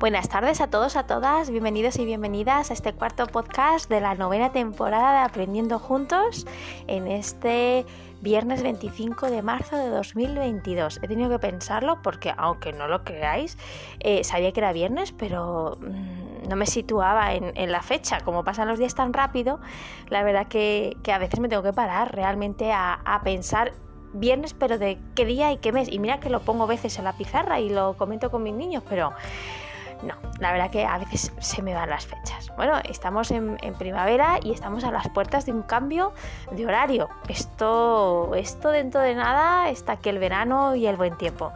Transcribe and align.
Buenas 0.00 0.30
tardes 0.30 0.62
a 0.62 0.70
todos, 0.70 0.96
a 0.96 1.06
todas, 1.06 1.50
bienvenidos 1.50 1.98
y 1.98 2.06
bienvenidas 2.06 2.70
a 2.70 2.72
este 2.72 2.94
cuarto 2.94 3.26
podcast 3.26 3.90
de 3.90 4.00
la 4.00 4.14
novena 4.14 4.50
temporada 4.50 5.12
de 5.12 5.18
Aprendiendo 5.18 5.78
Juntos 5.78 6.46
en 6.86 7.06
este 7.06 7.84
viernes 8.22 8.62
25 8.62 9.30
de 9.30 9.42
marzo 9.42 9.76
de 9.76 9.90
2022. 9.90 11.00
He 11.02 11.06
tenido 11.06 11.28
que 11.28 11.38
pensarlo 11.38 12.00
porque, 12.02 12.32
aunque 12.34 12.72
no 12.72 12.88
lo 12.88 13.04
creáis, 13.04 13.58
eh, 13.98 14.24
sabía 14.24 14.52
que 14.52 14.60
era 14.60 14.72
viernes, 14.72 15.12
pero 15.12 15.76
mm, 15.78 16.48
no 16.48 16.56
me 16.56 16.64
situaba 16.64 17.34
en, 17.34 17.70
la 17.70 17.82
fecha. 17.82 18.22
Como 18.22 18.42
pasan 18.42 18.68
los 18.68 18.78
días 18.78 18.94
tan 18.94 19.12
rápido, 19.12 19.60
la 20.08 20.22
verdad 20.22 20.46
que, 20.46 20.96
a 21.12 21.18
veces 21.18 21.40
me 21.40 21.50
tengo 21.50 21.62
que 21.62 21.74
parar 21.74 22.14
realmente 22.14 22.72
a, 22.72 22.94
a 23.04 23.20
pensar 23.20 23.74
viernes, 24.14 24.54
pero 24.54 24.78
de 24.78 24.98
qué 25.14 25.26
día 25.26 25.52
y 25.52 25.58
qué 25.58 25.72
mes. 25.72 25.92
Y 25.92 25.98
mira 25.98 26.20
que 26.20 26.30
lo 26.30 26.40
pongo 26.40 26.66
veces 26.66 26.98
en 26.98 27.04
la 27.04 27.12
pizarra 27.12 27.60
y 27.60 27.68
lo 27.68 27.98
comento 27.98 28.30
con 28.30 28.42
mis 28.42 28.54
niños, 28.54 28.82
pero 28.88 29.12
no, 30.02 30.14
la 30.38 30.52
verdad 30.52 30.70
que 30.70 30.84
a 30.84 30.98
veces 30.98 31.32
se 31.38 31.62
me 31.62 31.74
van 31.74 31.90
las 31.90 32.06
fechas. 32.06 32.50
Bueno, 32.56 32.78
estamos 32.88 33.30
en, 33.30 33.58
primavera 33.78 34.38
y 34.42 34.52
estamos 34.52 34.84
a 34.84 34.90
las 34.90 35.08
puertas 35.08 35.46
de 35.46 35.52
un 35.52 35.62
cambio 35.62 36.12
de 36.50 36.66
horario. 36.66 37.08
Esto, 37.28 38.34
esto 38.34 38.70
dentro 38.70 39.00
de 39.00 39.14
nada 39.14 39.70
está 39.70 39.92
aquí 39.92 40.08
el 40.08 40.18
verano 40.18 40.74
y 40.74 40.86
el 40.86 40.96
buen 40.96 41.16
tiempo. 41.16 41.52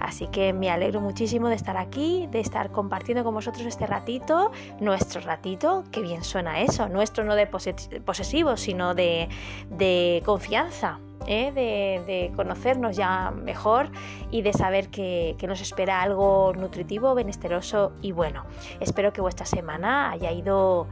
Así 0.00 0.28
que 0.28 0.52
me 0.52 0.70
alegro 0.70 1.00
muchísimo 1.00 1.48
de 1.48 1.56
estar 1.56 1.76
aquí, 1.76 2.28
de 2.30 2.40
estar 2.40 2.70
compartiendo 2.70 3.24
con 3.24 3.34
vosotros 3.34 3.66
este 3.66 3.86
ratito, 3.86 4.52
nuestro 4.80 5.20
ratito, 5.20 5.84
que 5.90 6.00
bien 6.00 6.22
suena 6.22 6.60
eso, 6.60 6.88
nuestro 6.88 7.24
no 7.24 7.34
de 7.34 7.46
posesivo, 7.46 8.56
sino 8.56 8.94
de, 8.94 9.28
de 9.70 10.22
confianza. 10.24 11.00
¿Eh? 11.28 11.52
de, 11.52 12.32
conocernos 12.34 12.96
ya 12.96 13.30
mejor 13.30 13.90
y 14.30 14.42
de 14.42 14.52
saber 14.52 14.88
que, 14.88 15.36
nos 15.46 15.60
espera 15.60 16.02
algo 16.02 16.52
nutritivo, 16.54 17.14
benesteroso 17.14 17.92
y 18.02 18.12
bueno. 18.12 18.44
Espero 18.80 19.12
que 19.12 19.20
vuestra 19.20 19.46
semana 19.46 20.10
haya 20.10 20.32
ido 20.32 20.88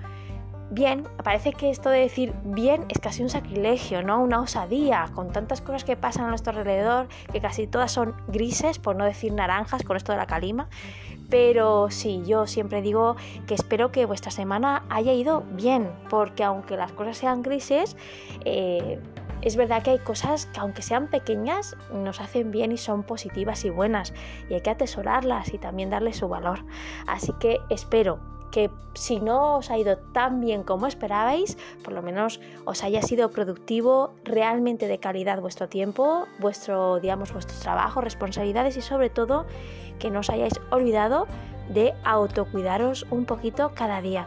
bien. 0.70 1.06
Parece 1.22 1.52
que 1.52 1.70
esto 1.70 1.91
de 1.91 2.00
decir 2.00 2.33
bien 2.44 2.84
es 2.88 2.98
casi 2.98 3.22
un 3.22 3.28
sacrilegio, 3.28 4.02
¿no? 4.02 4.22
Una 4.22 4.41
osadía, 4.41 5.10
con 5.14 5.33
tantas 5.33 5.60
cosas 5.60 5.84
que 5.84 5.97
pasan 5.97 6.27
a 6.27 6.28
nuestro 6.28 6.56
alrededor, 6.56 7.08
que 7.32 7.41
casi 7.41 7.66
todas 7.66 7.92
son 7.92 8.14
grises, 8.28 8.78
por 8.78 8.97
no 8.97 9.05
decir 9.05 9.32
naranjas, 9.32 9.82
con 9.82 9.97
esto 9.97 10.12
de 10.12 10.19
la 10.19 10.27
calima. 10.27 10.69
Pero 11.28 11.91
sí, 11.91 12.22
yo 12.27 12.47
siempre 12.47 12.82
digo 12.82 13.16
que 13.47 13.55
espero 13.55 13.91
que 13.91 14.06
vuestra 14.06 14.30
semana 14.30 14.84
haya 14.88 15.12
ido 15.12 15.42
bien, 15.53 15.91
porque 16.08 16.44
aunque 16.44 16.77
las 16.77 16.92
cosas 16.92 17.16
sean 17.16 17.42
grises, 17.42 17.97
eh, 18.44 19.00
es 19.42 19.56
verdad 19.56 19.82
que 19.82 19.90
hay 19.90 19.98
cosas 19.98 20.46
que 20.46 20.60
aunque 20.60 20.82
sean 20.82 21.08
pequeñas 21.08 21.76
nos 21.92 22.20
hacen 22.20 22.50
bien 22.50 22.72
y 22.72 22.76
son 22.76 23.02
positivas 23.02 23.64
y 23.64 23.70
buenas 23.70 24.12
y 24.48 24.54
hay 24.54 24.60
que 24.60 24.70
atesorarlas 24.70 25.52
y 25.52 25.58
también 25.58 25.90
darles 25.90 26.16
su 26.16 26.28
valor. 26.28 26.64
Así 27.06 27.32
que 27.38 27.60
espero 27.70 28.18
que 28.50 28.70
si 28.94 29.20
no 29.20 29.56
os 29.56 29.70
ha 29.70 29.76
ido 29.76 29.98
tan 29.98 30.40
bien 30.40 30.62
como 30.62 30.86
esperabais, 30.86 31.58
por 31.84 31.92
lo 31.92 32.02
menos 32.02 32.40
os 32.64 32.82
haya 32.84 33.02
sido 33.02 33.30
productivo, 33.30 34.14
realmente 34.24 34.88
de 34.88 34.98
calidad 34.98 35.40
vuestro 35.40 35.68
tiempo, 35.68 36.26
vuestro, 36.38 36.98
digamos, 37.00 37.32
vuestros 37.32 37.60
trabajos, 37.60 38.02
responsabilidades 38.02 38.76
y 38.76 38.80
sobre 38.80 39.10
todo 39.10 39.46
que 39.98 40.10
no 40.10 40.20
os 40.20 40.30
hayáis 40.30 40.54
olvidado 40.70 41.26
de 41.68 41.92
autocuidaros 42.04 43.06
un 43.10 43.26
poquito 43.26 43.72
cada 43.74 44.00
día 44.00 44.26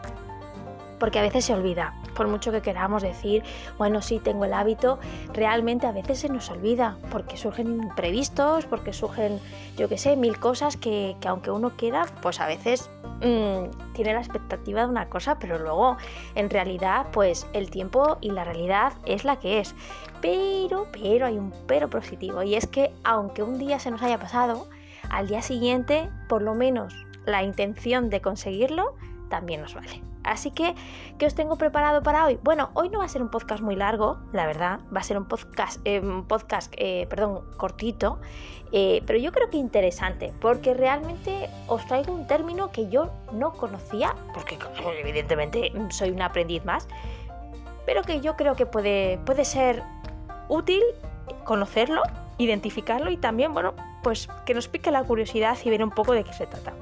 porque 1.00 1.18
a 1.18 1.22
veces 1.22 1.46
se 1.46 1.54
olvida. 1.54 1.94
Por 2.14 2.28
mucho 2.28 2.52
que 2.52 2.60
queramos 2.60 3.02
decir, 3.02 3.42
bueno, 3.78 4.02
sí, 4.02 4.20
tengo 4.20 4.44
el 4.44 4.52
hábito, 4.52 5.00
realmente 5.32 5.86
a 5.86 5.92
veces 5.92 6.20
se 6.20 6.28
nos 6.28 6.48
olvida, 6.50 6.98
porque 7.10 7.36
surgen 7.36 7.82
imprevistos, 7.82 8.66
porque 8.66 8.92
surgen, 8.92 9.40
yo 9.76 9.88
qué 9.88 9.98
sé, 9.98 10.14
mil 10.14 10.38
cosas 10.38 10.76
que, 10.76 11.16
aunque 11.26 11.50
uno 11.50 11.70
quiera, 11.70 12.04
pues 12.22 12.38
a 12.38 12.46
veces 12.46 12.90
mm, 13.22 13.92
tiene 13.94 14.12
la 14.12 14.20
expectativa 14.20 14.82
de 14.82 14.88
una 14.88 15.08
cosa, 15.08 15.38
pero 15.38 15.58
luego 15.58 15.96
en 16.34 16.50
realidad, 16.50 17.06
pues 17.12 17.48
el 17.54 17.70
tiempo 17.70 18.18
y 18.20 18.30
la 18.30 18.44
realidad 18.44 18.92
es 19.06 19.24
la 19.24 19.40
que 19.40 19.58
es. 19.58 19.74
Pero, 20.20 20.86
pero 20.92 21.26
hay 21.26 21.38
un 21.38 21.52
pero 21.66 21.88
positivo, 21.88 22.42
y 22.42 22.54
es 22.54 22.66
que 22.66 22.92
aunque 23.02 23.42
un 23.42 23.58
día 23.58 23.80
se 23.80 23.90
nos 23.90 24.02
haya 24.02 24.18
pasado, 24.18 24.68
al 25.08 25.26
día 25.26 25.40
siguiente, 25.40 26.10
por 26.28 26.42
lo 26.42 26.54
menos 26.54 27.06
la 27.24 27.42
intención 27.42 28.10
de 28.10 28.20
conseguirlo, 28.20 28.94
también 29.28 29.62
nos 29.62 29.74
vale. 29.74 30.09
Así 30.24 30.50
que, 30.50 30.74
¿qué 31.18 31.26
os 31.26 31.34
tengo 31.34 31.56
preparado 31.56 32.02
para 32.02 32.26
hoy? 32.26 32.38
Bueno, 32.42 32.70
hoy 32.74 32.88
no 32.88 32.98
va 32.98 33.06
a 33.06 33.08
ser 33.08 33.22
un 33.22 33.30
podcast 33.30 33.62
muy 33.62 33.76
largo, 33.76 34.18
la 34.32 34.46
verdad, 34.46 34.80
va 34.94 35.00
a 35.00 35.02
ser 35.02 35.16
un 35.16 35.26
podcast, 35.26 35.80
eh, 35.84 36.02
podcast 36.28 36.72
eh, 36.76 37.06
perdón, 37.08 37.40
cortito, 37.56 38.20
eh, 38.72 39.02
pero 39.06 39.18
yo 39.18 39.32
creo 39.32 39.48
que 39.50 39.56
interesante, 39.56 40.32
porque 40.40 40.74
realmente 40.74 41.48
os 41.66 41.86
traigo 41.86 42.12
un 42.12 42.26
término 42.26 42.70
que 42.70 42.88
yo 42.88 43.10
no 43.32 43.52
conocía, 43.52 44.14
porque 44.34 44.58
evidentemente 45.00 45.72
soy 45.90 46.10
un 46.10 46.22
aprendiz 46.22 46.64
más, 46.64 46.86
pero 47.86 48.02
que 48.02 48.20
yo 48.20 48.36
creo 48.36 48.54
que 48.54 48.66
puede, 48.66 49.18
puede 49.24 49.44
ser 49.44 49.82
útil 50.48 50.82
conocerlo, 51.44 52.02
identificarlo 52.38 53.10
y 53.10 53.16
también, 53.16 53.52
bueno, 53.52 53.74
pues 54.02 54.28
que 54.46 54.54
nos 54.54 54.68
pique 54.68 54.90
la 54.90 55.02
curiosidad 55.02 55.56
y 55.64 55.70
ver 55.70 55.82
un 55.82 55.90
poco 55.90 56.12
de 56.12 56.24
qué 56.24 56.32
se 56.32 56.46
trata. 56.46 56.72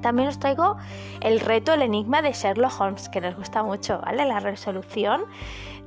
También 0.00 0.28
os 0.28 0.38
traigo 0.38 0.76
el 1.20 1.40
reto, 1.40 1.74
el 1.74 1.82
enigma 1.82 2.22
de 2.22 2.32
Sherlock 2.32 2.80
Holmes, 2.80 3.08
que 3.08 3.20
nos 3.20 3.36
gusta 3.36 3.62
mucho, 3.62 4.00
¿vale? 4.00 4.24
La 4.26 4.40
resolución 4.40 5.22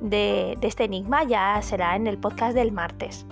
de, 0.00 0.58
este 0.60 0.84
enigma 0.84 1.24
ya 1.24 1.60
será 1.62 1.96
en 1.96 2.06
el 2.06 2.18
podcast 2.18 2.54
del 2.54 2.72
martes. 2.72 3.26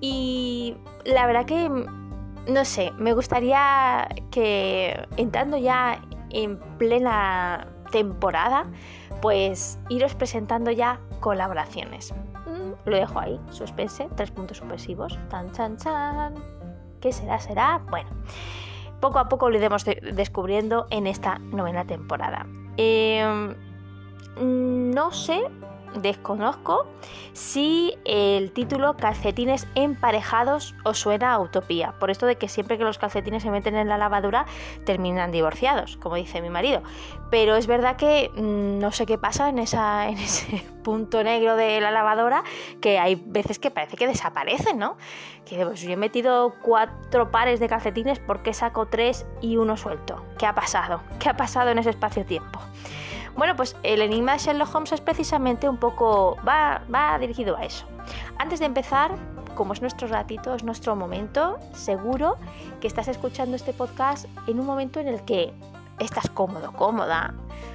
Y 0.00 0.76
la 1.04 1.26
verdad 1.26 1.44
que, 1.44 1.68
no 1.68 2.64
sé, 2.64 2.92
me 2.98 3.12
gustaría 3.12 4.08
que 4.30 5.06
entrando 5.16 5.56
ya 5.56 6.00
en 6.30 6.58
plena 6.78 7.66
temporada, 7.90 8.66
pues 9.20 9.78
iros 9.88 10.14
presentando 10.14 10.70
ya 10.70 11.00
colaboraciones. 11.20 12.14
Lo 12.84 12.96
dejo 12.96 13.18
ahí, 13.18 13.38
suspense, 13.50 14.08
tres 14.14 14.30
puntos 14.30 14.58
supresivos. 14.58 15.18
Tan, 15.28 15.52
chan, 15.52 15.76
chan. 15.76 16.34
¿Qué 17.00 17.12
será? 17.12 17.38
¿Será? 17.38 17.82
Bueno 17.90 18.08
poco 19.00 19.18
a 19.18 19.28
poco 19.28 19.50
lo 19.50 19.56
iremos 19.56 19.84
descubriendo 19.84 20.86
en 20.90 21.06
esta 21.06 21.38
novena 21.38 21.84
temporada. 21.86 22.46
Em, 22.76 23.54
no 24.40 25.12
sé, 25.12 25.42
desconozco 25.94 26.86
si 27.32 27.94
el 28.04 28.52
título 28.52 28.96
calcetines 28.96 29.66
emparejados 29.74 30.74
os 30.84 30.98
suena 30.98 31.32
a 31.32 31.38
utopía. 31.38 31.92
Por 31.98 32.10
esto 32.10 32.26
de 32.26 32.36
que 32.36 32.48
siempre 32.48 32.78
que 32.78 32.84
los 32.84 32.98
calcetines 32.98 33.42
se 33.42 33.50
meten 33.50 33.76
en 33.76 33.88
la 33.88 33.98
lavadura 33.98 34.46
terminan 34.84 35.30
divorciados, 35.30 35.96
como 35.96 36.16
dice 36.16 36.42
mi 36.42 36.50
marido. 36.50 36.82
Pero 37.30 37.56
es 37.56 37.66
verdad 37.66 37.96
que 37.96 38.30
mm, 38.34 38.78
no 38.78 38.92
sé 38.92 39.06
qué 39.06 39.18
pasa 39.18 39.48
en, 39.48 39.58
esa, 39.58 40.08
en 40.08 40.18
ese 40.18 40.64
punto 40.82 41.22
negro 41.22 41.56
de 41.56 41.80
la 41.80 41.90
lavadora, 41.90 42.42
que 42.80 42.98
hay 42.98 43.14
veces 43.14 43.58
que 43.58 43.70
parece 43.70 43.96
que 43.96 44.06
desaparecen, 44.06 44.78
¿no? 44.78 44.96
Que 45.44 45.64
pues, 45.64 45.80
yo 45.82 45.90
he 45.90 45.96
metido 45.96 46.54
cuatro 46.62 47.30
pares 47.30 47.60
de 47.60 47.68
calcetines 47.68 48.18
porque 48.18 48.52
saco 48.52 48.86
tres 48.86 49.26
y 49.40 49.56
uno 49.56 49.76
suelto. 49.76 50.24
¿Qué 50.38 50.46
ha 50.46 50.54
pasado? 50.54 51.02
¿Qué 51.18 51.28
ha 51.28 51.36
pasado 51.36 51.70
en 51.70 51.78
ese 51.78 51.90
espacio-tiempo? 51.90 52.60
Bueno, 53.38 53.54
pues 53.54 53.76
el 53.84 54.02
enigma 54.02 54.32
de 54.32 54.38
Sherlock 54.38 54.74
Holmes 54.74 54.90
es 54.90 55.00
precisamente 55.00 55.68
un 55.68 55.76
poco, 55.76 56.36
va, 56.44 57.16
dirigido 57.20 57.56
a 57.56 57.64
eso. 57.64 57.86
Antes 58.36 58.58
de 58.58 58.66
empezar, 58.66 59.14
como 59.54 59.74
es 59.74 59.80
nuestro 59.80 60.08
ratito, 60.08 60.56
es 60.56 60.64
nuestro 60.64 60.96
momento, 60.96 61.56
seguro 61.72 62.36
que 62.80 62.88
estás 62.88 63.06
escuchando 63.06 63.54
este 63.54 63.72
podcast 63.72 64.26
en 64.48 64.58
un 64.58 64.66
momento 64.66 64.98
en 64.98 65.06
el 65.06 65.24
que 65.24 65.52
estás 66.00 66.28
cómodo, 66.30 66.72
cómoda. 66.72 67.32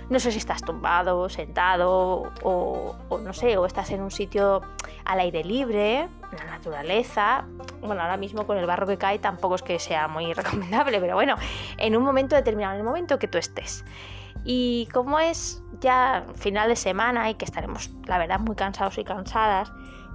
No 0.10 0.20
sé 0.20 0.34
si 0.34 0.38
estás 0.38 0.62
tumbado, 0.62 1.30
sentado 1.30 2.34
o, 2.44 2.96
o, 3.08 3.18
no 3.20 3.32
sé, 3.32 3.56
o 3.58 3.66
estás 3.66 3.90
en 3.92 4.02
un 4.02 4.12
sitio 4.12 4.64
al 5.06 5.22
aire 5.22 5.46
libre, 5.46 6.02
en 6.02 6.38
la 6.40 6.44
naturaleza. 6.44 7.46
Bueno, 7.80 8.02
ahora 8.02 8.18
mismo 8.18 8.46
con 8.46 8.58
el 8.58 8.66
barro 8.66 8.86
que 8.86 8.98
cae 8.98 9.18
tampoco 9.18 9.56
es 9.56 9.62
que 9.62 9.80
sea 9.80 10.10
muy 10.10 10.34
recomendable, 10.34 11.00
pero 11.00 11.16
bueno, 11.16 11.36
en 11.78 11.96
un 11.96 12.04
momento 12.04 12.36
determinado, 12.36 12.74
en 12.74 12.80
el 12.80 12.86
momento 12.86 13.18
que 13.18 13.30
tú 13.30 13.38
estés. 13.38 13.86
Y 14.46 14.88
como 14.94 15.20
es 15.20 15.64
ya 15.80 16.26
final 16.36 16.70
de 16.70 16.76
semana 16.76 17.30
y 17.30 17.36
que 17.36 17.46
estaremos, 17.46 17.92
la 18.06 18.18
verdad, 18.18 18.40
muy 18.40 18.56
cansados 18.56 18.98
y 18.98 19.04
cansadas, 19.04 19.72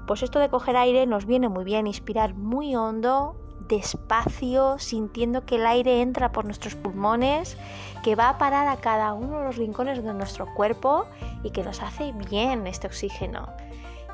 pues 0.07 0.23
esto 0.23 0.39
de 0.39 0.49
coger 0.49 0.77
aire 0.77 1.07
nos 1.07 1.27
viene 1.27 1.49
muy 1.49 1.65
bien, 1.65 1.87
inspirar 1.87 2.35
muy 2.35 2.75
hondo, 2.75 3.37
despacio, 3.69 4.79
sintiendo 4.79 5.45
que 5.45 5.57
el 5.57 5.67
aire 5.67 6.01
entra 6.01 6.33
por 6.33 6.45
nuestros 6.45 6.75
pulmones, 6.75 7.57
que 8.03 8.15
va 8.15 8.31
a 8.31 8.39
parar 8.39 8.67
a 8.69 8.79
cada 8.79 9.13
uno 9.13 9.39
de 9.39 9.45
los 9.45 9.57
rincones 9.57 10.03
de 10.03 10.15
nuestro 10.15 10.47
cuerpo 10.55 11.05
y 11.43 11.51
que 11.51 11.63
nos 11.63 11.83
hace 11.83 12.13
bien 12.13 12.67
este 12.67 12.87
oxígeno. 12.87 13.49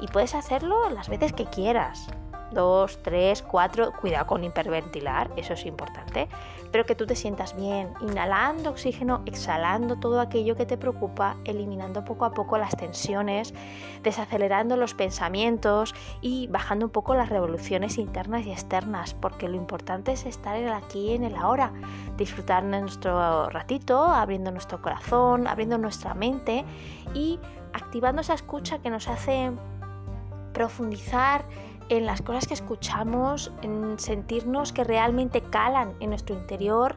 Y 0.00 0.08
puedes 0.08 0.34
hacerlo 0.34 0.90
las 0.90 1.08
veces 1.08 1.32
que 1.32 1.44
quieras. 1.44 2.08
Dos, 2.54 2.98
tres, 3.02 3.42
cuatro, 3.42 3.92
cuidado 3.92 4.26
con 4.26 4.44
hiperventilar, 4.44 5.30
eso 5.36 5.52
es 5.52 5.66
importante, 5.66 6.28
pero 6.70 6.86
que 6.86 6.94
tú 6.94 7.06
te 7.06 7.14
sientas 7.14 7.54
bien, 7.54 7.92
inhalando 8.00 8.70
oxígeno, 8.70 9.22
exhalando 9.26 9.96
todo 9.96 10.20
aquello 10.20 10.56
que 10.56 10.66
te 10.66 10.76
preocupa, 10.76 11.36
eliminando 11.44 12.04
poco 12.04 12.24
a 12.24 12.32
poco 12.32 12.56
las 12.58 12.76
tensiones, 12.76 13.54
desacelerando 14.02 14.76
los 14.76 14.94
pensamientos 14.94 15.94
y 16.20 16.46
bajando 16.48 16.86
un 16.86 16.92
poco 16.92 17.14
las 17.14 17.28
revoluciones 17.28 17.98
internas 17.98 18.46
y 18.46 18.52
externas, 18.52 19.14
porque 19.14 19.48
lo 19.48 19.56
importante 19.56 20.12
es 20.12 20.26
estar 20.26 20.56
en 20.56 20.64
el 20.64 20.72
aquí 20.72 21.10
y 21.10 21.14
en 21.14 21.24
el 21.24 21.36
ahora, 21.36 21.72
disfrutar 22.16 22.64
nuestro 22.64 23.50
ratito, 23.50 24.02
abriendo 24.02 24.50
nuestro 24.50 24.80
corazón, 24.80 25.46
abriendo 25.46 25.78
nuestra 25.78 26.14
mente 26.14 26.64
y 27.12 27.38
activando 27.72 28.22
esa 28.22 28.34
escucha 28.34 28.78
que 28.78 28.90
nos 28.90 29.08
hace 29.08 29.52
profundizar 30.52 31.44
en 31.88 32.06
las 32.06 32.22
cosas 32.22 32.46
que 32.46 32.54
escuchamos, 32.54 33.52
en 33.62 33.98
sentirnos 33.98 34.72
que 34.72 34.84
realmente 34.84 35.40
calan 35.42 35.94
en 36.00 36.10
nuestro 36.10 36.34
interior 36.34 36.96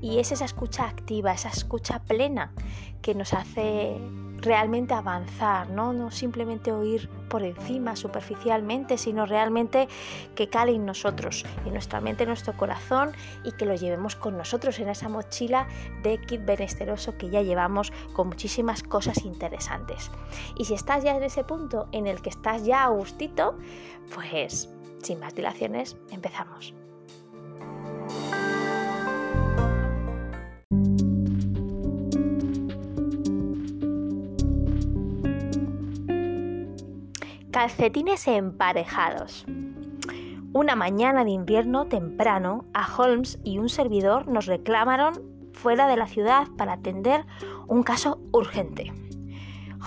y 0.00 0.18
es 0.18 0.32
esa 0.32 0.44
escucha 0.44 0.86
activa, 0.86 1.32
esa 1.32 1.48
escucha 1.48 2.00
plena 2.00 2.52
que 3.00 3.14
nos 3.14 3.32
hace 3.32 3.96
realmente 4.44 4.94
avanzar, 4.94 5.70
¿no? 5.70 5.92
no 5.92 6.10
simplemente 6.10 6.72
oír 6.72 7.08
por 7.28 7.42
encima, 7.42 7.96
superficialmente, 7.96 8.98
sino 8.98 9.26
realmente 9.26 9.88
que 10.34 10.48
cale 10.48 10.72
en 10.72 10.86
nosotros, 10.86 11.44
en 11.64 11.72
nuestra 11.72 12.00
mente, 12.00 12.24
en 12.24 12.28
nuestro 12.28 12.56
corazón 12.56 13.12
y 13.42 13.52
que 13.52 13.66
lo 13.66 13.74
llevemos 13.74 14.16
con 14.16 14.36
nosotros 14.36 14.78
en 14.78 14.88
esa 14.88 15.08
mochila 15.08 15.66
de 16.02 16.18
kit 16.18 16.44
benesteroso 16.44 17.16
que 17.16 17.30
ya 17.30 17.42
llevamos 17.42 17.92
con 18.12 18.28
muchísimas 18.28 18.82
cosas 18.82 19.24
interesantes. 19.24 20.10
Y 20.56 20.66
si 20.66 20.74
estás 20.74 21.02
ya 21.02 21.16
en 21.16 21.22
ese 21.22 21.44
punto 21.44 21.88
en 21.92 22.06
el 22.06 22.22
que 22.22 22.30
estás 22.30 22.64
ya 22.64 22.84
a 22.84 22.88
gustito, 22.88 23.56
pues 24.14 24.68
sin 25.02 25.20
más 25.20 25.34
dilaciones, 25.34 25.96
empezamos. 26.10 26.74
Calcetines 37.54 38.26
emparejados. 38.26 39.46
Una 40.52 40.74
mañana 40.74 41.24
de 41.24 41.30
invierno 41.30 41.86
temprano, 41.86 42.64
a 42.74 42.84
Holmes 42.96 43.38
y 43.44 43.58
un 43.58 43.68
servidor 43.68 44.26
nos 44.26 44.46
reclamaron 44.46 45.22
fuera 45.52 45.86
de 45.86 45.96
la 45.96 46.08
ciudad 46.08 46.48
para 46.58 46.72
atender 46.72 47.24
un 47.68 47.84
caso 47.84 48.18
urgente. 48.32 48.92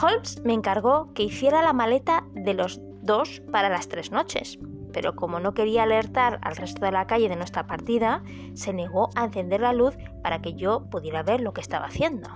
Holmes 0.01 0.41
me 0.45 0.53
encargó 0.53 1.13
que 1.13 1.23
hiciera 1.23 1.61
la 1.61 1.73
maleta 1.73 2.23
de 2.31 2.53
los 2.53 2.79
dos 3.01 3.41
para 3.51 3.67
las 3.67 3.89
tres 3.89 4.13
noches, 4.13 4.57
pero 4.93 5.17
como 5.17 5.41
no 5.41 5.53
quería 5.53 5.83
alertar 5.83 6.39
al 6.43 6.55
resto 6.55 6.85
de 6.85 6.93
la 6.93 7.05
calle 7.05 7.27
de 7.27 7.35
nuestra 7.35 7.67
partida, 7.67 8.23
se 8.53 8.71
negó 8.71 9.09
a 9.13 9.25
encender 9.25 9.59
la 9.59 9.73
luz 9.73 9.97
para 10.23 10.41
que 10.41 10.53
yo 10.53 10.89
pudiera 10.89 11.21
ver 11.21 11.41
lo 11.41 11.51
que 11.51 11.59
estaba 11.59 11.87
haciendo. 11.87 12.29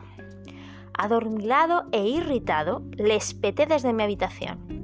Adormilado 0.94 1.86
e 1.94 2.06
irritado, 2.06 2.83
le 2.98 3.16
espeté 3.16 3.66
desde 3.66 3.94
mi 3.94 4.04
habitación. 4.04 4.81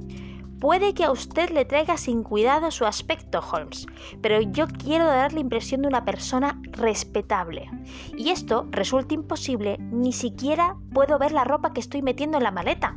Puede 0.60 0.92
que 0.92 1.04
a 1.04 1.12
usted 1.12 1.50
le 1.50 1.64
traiga 1.64 1.96
sin 1.96 2.24
cuidado 2.24 2.72
su 2.72 2.84
aspecto, 2.84 3.40
Holmes, 3.40 3.86
pero 4.20 4.40
yo 4.40 4.66
quiero 4.66 5.06
dar 5.06 5.32
la 5.32 5.38
impresión 5.38 5.82
de 5.82 5.88
una 5.88 6.04
persona 6.04 6.60
respetable. 6.72 7.70
Y 8.16 8.30
esto 8.30 8.66
resulta 8.72 9.14
imposible, 9.14 9.76
ni 9.78 10.12
siquiera 10.12 10.76
puedo 10.92 11.16
ver 11.18 11.30
la 11.30 11.44
ropa 11.44 11.72
que 11.72 11.80
estoy 11.80 12.02
metiendo 12.02 12.38
en 12.38 12.42
la 12.42 12.50
maleta. 12.50 12.96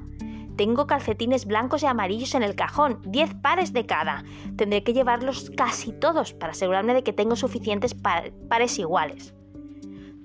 Tengo 0.56 0.88
calcetines 0.88 1.46
blancos 1.46 1.84
y 1.84 1.86
amarillos 1.86 2.34
en 2.34 2.42
el 2.42 2.56
cajón, 2.56 3.00
10 3.06 3.36
pares 3.36 3.74
de 3.74 3.86
cada. 3.86 4.24
Tendré 4.58 4.84
que 4.84 4.94
llevarlos 4.94 5.52
casi 5.56 5.92
todos 5.92 6.34
para 6.34 6.54
asegurarme 6.54 6.96
de 6.96 7.04
que 7.04 7.14
tengo 7.14 7.36
suficientes 7.36 7.94
pares 7.94 8.80
iguales. 8.80 9.36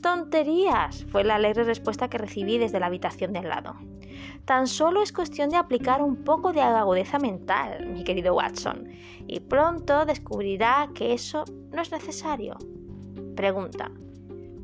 Tonterías, 0.03 1.05
fue 1.11 1.25
la 1.25 1.35
alegre 1.35 1.65
respuesta 1.65 2.09
que 2.09 2.19
recibí 2.19 2.59
desde 2.59 2.81
la 2.81 2.87
habitación 2.87 3.33
de 3.33 3.41
al 3.41 3.49
lado. 3.49 3.77
Tan 4.45 4.67
solo 4.67 5.03
es 5.03 5.13
cuestión 5.13 5.51
de 5.51 5.57
aplicar 5.57 6.03
un 6.03 6.17
poco 6.17 6.53
de 6.53 6.61
agudeza 6.61 7.19
mental, 7.19 7.87
mi 7.87 8.05
querido 8.05 8.35
Watson, 8.35 8.89
y 9.27 9.41
pronto 9.41 10.05
descubrirá 10.07 10.89
que 10.95 11.13
eso 11.13 11.45
no 11.73 11.83
es 11.83 11.91
necesario. 11.91 12.57
Pregunta. 13.35 13.91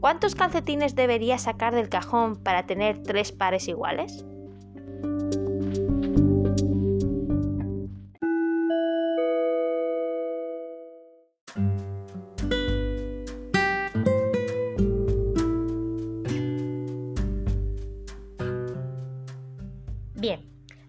¿Cuántos 0.01 0.35
calcetines 0.35 0.95
debería 0.97 1.39
sacar 1.39 1.75
del 1.75 1.89
cajón 1.89 2.37
para 2.37 2.67
tener 2.67 3.03
tres 3.03 3.31
pares 3.31 3.69
iguales? 3.69 4.25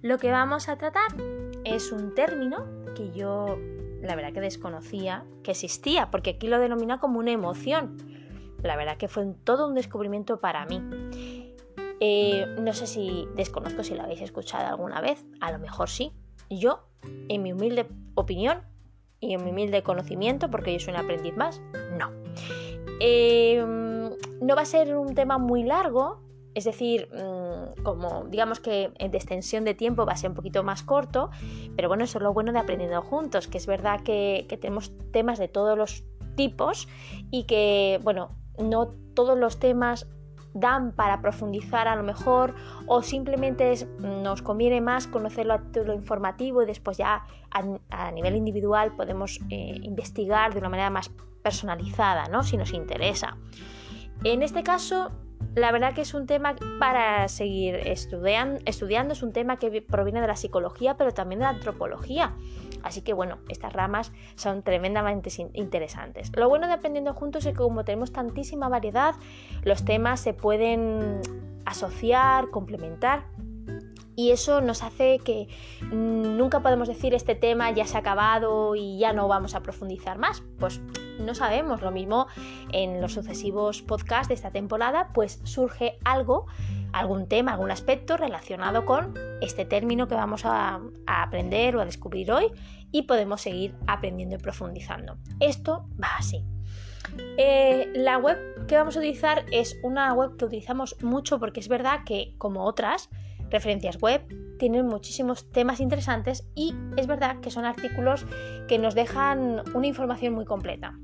Lo 0.04 0.18
que 0.18 0.32
vamos 0.32 0.68
a 0.68 0.76
tratar 0.76 1.16
es 1.64 1.94
un 1.94 2.14
término 2.14 2.66
que 2.94 3.12
yo 3.12 3.58
la 4.02 4.18
verdad 4.18 4.34
que 4.34 4.42
desconocía 4.42 5.24
que 5.44 5.52
existía, 5.52 6.12
porque 6.12 6.32
aquí 6.32 6.48
lo 6.48 6.60
denomina 6.60 7.00
como 7.00 7.20
una 7.20 7.32
emoción. 7.32 7.96
La 8.62 8.76
verdad 8.76 8.98
que 8.98 9.08
fue 9.08 9.26
todo 9.46 9.66
un 9.66 9.76
descubrimiento 9.76 10.42
para 10.42 10.66
mí. 10.66 10.84
Eh, 12.02 12.46
no 12.60 12.74
sé 12.74 12.86
si 12.86 13.30
desconozco 13.38 13.82
si 13.82 13.96
lo 13.96 14.04
habéis 14.04 14.20
escuchado 14.20 14.68
alguna 14.68 15.00
vez, 15.00 15.24
a 15.40 15.54
lo 15.54 15.60
mejor 15.60 15.90
sí. 15.90 16.12
Yo, 16.50 16.86
en 17.30 17.42
mi 17.42 17.54
humilde 17.54 17.88
opinión 18.16 18.62
y 19.22 19.36
en 19.36 19.46
mi 19.46 19.52
humilde 19.52 19.84
conocimiento, 19.84 20.52
porque 20.52 20.74
yo 20.74 20.82
soy 20.82 20.96
un 20.96 21.00
aprendiz 21.00 21.38
más, 21.38 21.62
no. 21.98 22.12
Eh, 23.00 23.66
no 24.42 24.56
va 24.56 24.64
a 24.64 24.66
ser 24.66 24.98
un 24.98 25.16
tema 25.16 25.38
muy 25.38 25.64
largo, 25.64 26.20
es 26.56 26.66
decir, 26.66 27.10
mm, 27.14 27.84
como 27.84 28.26
digamos 28.26 28.60
que 28.60 28.92
de 29.00 29.18
extensión 29.18 29.64
de 29.64 29.74
tiempo 29.74 30.06
va 30.06 30.14
a 30.14 30.18
ser 30.18 30.30
un 30.30 30.36
poquito 30.36 30.64
más 30.64 30.84
corto, 30.84 31.30
pero 31.76 31.88
bueno, 31.88 32.04
eso 32.04 32.20
es 32.20 32.24
lo 32.24 32.34
bueno 32.34 32.52
de 32.52 32.60
aprendiendo 32.60 33.02
juntos, 33.02 33.48
que 33.48 33.58
es 33.58 33.68
verdad 33.68 34.02
que, 34.02 34.46
tenemos 34.62 34.92
temas 35.12 35.40
de 35.40 35.48
todos 35.48 35.78
los 35.78 36.04
tipos 36.36 36.88
y 37.32 37.44
que, 37.44 38.00
bueno, 38.04 38.30
no 38.60 38.94
todos 39.14 39.38
los 39.38 39.60
temas 39.60 40.08
dan 40.54 40.92
para 40.92 41.20
profundizar 41.20 41.88
a 41.88 41.96
lo 41.96 42.04
mejor 42.04 42.54
o 42.86 43.02
simplemente 43.02 43.74
nos 44.00 44.44
conviene 44.44 44.82
más 44.82 45.08
conocerlo 45.08 45.54
a 45.54 45.62
lo 45.84 45.96
informativo 45.96 46.62
y 46.62 46.68
después 46.68 46.98
ya 46.98 47.24
a, 47.50 48.12
nivel 48.12 48.36
individual 48.36 48.96
podemos 48.96 49.40
eh, 49.50 49.80
investigar 49.82 50.54
de 50.54 50.60
una 50.60 50.70
manera 50.70 50.92
más 50.92 51.10
personalizada, 51.42 52.28
¿no? 52.28 52.44
Si 52.44 52.56
nos 52.56 52.72
interesa. 52.74 53.38
En 54.24 54.44
este 54.44 54.64
caso, 54.64 55.12
la 55.56 55.72
verdad 55.72 55.94
que 55.94 56.02
es 56.02 56.14
un 56.14 56.26
tema 56.26 56.56
para 56.80 57.28
seguir 57.28 57.76
estudiando, 57.76 58.60
es 58.66 59.24
un 59.24 59.34
tema 59.34 59.58
que 59.58 59.82
proviene 59.82 60.22
de 60.22 60.28
la 60.28 60.36
psicología, 60.36 60.98
pero 60.98 61.12
también 61.12 61.40
de 61.40 61.44
la 61.46 61.52
antropología. 61.52 62.34
Así 62.82 63.02
que 63.02 63.14
bueno, 63.14 63.38
estas 63.50 63.72
ramas 63.72 64.12
son 64.36 64.62
tremendamente 64.62 65.30
interesantes. 65.54 66.32
Lo 66.36 66.50
bueno 66.50 66.68
de 66.68 66.74
aprendiendo 66.74 67.14
juntos 67.14 67.46
es 67.46 67.54
que 67.54 67.60
como 67.60 67.86
tenemos 67.86 68.12
tantísima 68.12 68.68
variedad, 68.68 69.16
los 69.64 69.86
temas 69.86 70.20
se 70.20 70.34
pueden 70.34 71.22
asociar, 71.66 72.50
complementar 72.50 73.24
y 74.16 74.32
eso 74.32 74.62
nos 74.62 74.84
hace 74.84 75.20
que 75.20 75.48
nunca 75.92 76.62
podemos 76.62 76.88
decir 76.88 77.14
este 77.14 77.36
tema 77.36 77.72
ya 77.72 77.86
se 77.86 77.98
ha 77.98 78.02
acabado 78.02 78.76
y 78.76 79.00
ya 79.00 79.14
no 79.14 79.28
vamos 79.28 79.56
a 79.56 79.62
profundizar 79.62 80.18
más. 80.18 80.44
Pues 80.60 80.82
no 81.20 81.36
sabemos. 81.36 81.82
Lo 81.82 81.92
mismo 81.92 82.28
en 82.72 83.02
los 83.02 83.14
sucesivos 83.14 83.82
podcasts 83.82 84.28
de 84.28 84.36
esta 84.36 84.52
temporada, 84.52 85.10
pues 85.14 85.40
surge 85.44 85.98
algo, 86.04 86.48
algún 86.92 87.28
tema, 87.28 87.54
algún 87.54 87.72
aspecto 87.72 88.18
relacionado 88.18 88.86
con 88.86 89.14
este 89.42 89.66
término 89.66 90.08
que 90.08 90.16
vamos 90.16 90.46
a, 90.46 90.82
aprender 91.08 91.76
o 91.76 91.82
a 91.82 91.86
descubrir 91.86 92.32
hoy 92.32 92.52
y 92.92 93.04
podemos 93.04 93.42
seguir 93.42 93.76
aprendiendo 93.88 94.36
y 94.36 94.40
profundizando. 94.40 95.18
Esto 95.40 95.88
va 96.02 96.10
así. 96.18 96.44
Eh, 97.38 97.92
la 97.96 98.18
web 98.18 98.66
que 98.68 98.76
vamos 98.76 98.96
a 98.96 99.00
utilizar 99.00 99.46
es 99.52 99.78
una 99.84 100.14
web 100.14 100.38
que 100.38 100.46
utilizamos 100.46 100.96
mucho 101.04 101.40
porque 101.40 101.60
es 101.60 101.68
verdad 101.68 102.02
que, 102.06 102.34
como 102.38 102.66
otras, 102.66 103.10
referencias 103.54 104.02
web, 104.02 104.26
tienen 104.60 104.88
muchísimos 104.88 105.50
temas 105.52 105.80
interesantes 105.80 106.46
y 106.56 106.74
es 106.98 107.08
verdad 107.08 107.40
que 107.40 107.52
son 107.52 107.66
artículos 107.66 108.26
que 108.68 108.78
nos 108.80 108.96
dejan 108.96 109.64
una 109.74 109.88
información 109.88 110.34
muy 110.34 110.46
completa. 110.46 110.98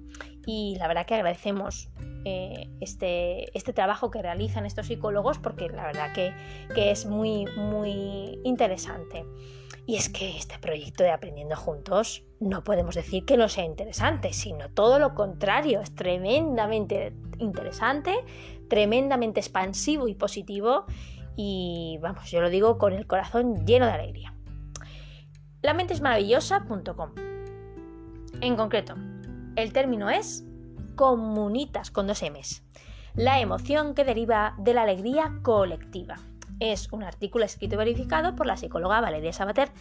Y 0.45 0.75
la 0.79 0.87
verdad 0.87 1.05
que 1.05 1.15
agradecemos 1.15 1.89
eh, 2.25 2.67
este, 2.81 3.55
este, 3.57 3.71
trabajo 3.71 4.09
que 4.11 4.21
realizan 4.21 4.65
estos 4.65 4.87
psicólogos 4.87 5.37
porque 5.37 5.69
la 5.69 5.85
verdad 5.85 6.11
que, 6.13 6.33
que 6.73 6.91
es 6.91 7.05
muy, 7.05 7.45
muy 7.55 8.39
interesante. 8.43 9.25
Y 9.85 9.95
es 9.95 10.09
que 10.09 10.37
este 10.37 10.57
proyecto 10.59 11.03
de 11.03 11.11
Aprendiendo 11.11 11.55
Juntos 11.55 12.23
no 12.39 12.63
podemos 12.63 12.95
decir 12.95 13.25
que 13.25 13.37
no 13.37 13.47
sea 13.49 13.63
interesante, 13.63 14.33
sino 14.33 14.69
todo 14.69 14.99
lo 14.99 15.13
contrario, 15.15 15.81
es 15.81 15.93
tremendamente 15.95 17.13
interesante, 17.39 18.13
tremendamente 18.67 19.39
expansivo 19.39 20.07
y 20.07 20.15
positivo 20.15 20.85
y 21.41 21.97
vamos, 22.01 22.29
yo 22.29 22.41
lo 22.41 22.49
digo 22.49 22.77
con 22.77 22.91
el 22.91 23.07
corazón 23.07 23.65
lleno 23.65 23.85
de 23.85 23.93
alegría. 23.93 24.33
La. 25.61 25.71
En 28.41 28.57
concreto, 28.57 28.95
el 29.55 29.71
término 29.71 30.09
es 30.09 30.43
comunitas 30.97 31.91
con 31.91 32.07
dos 32.07 32.21
M's, 32.23 32.61
la 33.13 33.39
emoción 33.39 33.95
que 33.95 34.03
deriva 34.03 34.53
de 34.57 34.73
la 34.73 34.81
alegría 34.81 35.39
colectiva. 35.41 36.17
Es 36.59 36.91
un 36.91 37.03
artículo 37.03 37.45
escrito 37.45 37.75
y 37.75 37.77
verificado 37.77 38.35
por 38.35 38.45
la 38.45 38.57
psicóloga 38.57 38.99
Valeria 38.99 39.31
Sabater 39.31 39.71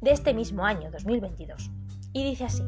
de 0.00 0.12
este 0.12 0.32
mismo 0.32 0.64
año, 0.64 0.90
2022. 0.90 1.70
Y 2.14 2.24
dice 2.24 2.44
así. 2.46 2.62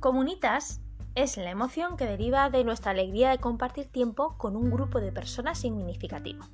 Comunitas 0.00 0.83
es 1.14 1.36
la 1.36 1.50
emoción 1.50 1.96
que 1.96 2.06
deriva 2.06 2.50
de 2.50 2.64
nuestra 2.64 2.90
alegría 2.90 3.30
de 3.30 3.38
compartir 3.38 3.86
tiempo 3.86 4.36
con 4.36 4.56
un 4.56 4.70
grupo 4.70 5.00
de 5.00 5.12
personas 5.12 5.58
significativo. 5.58 6.44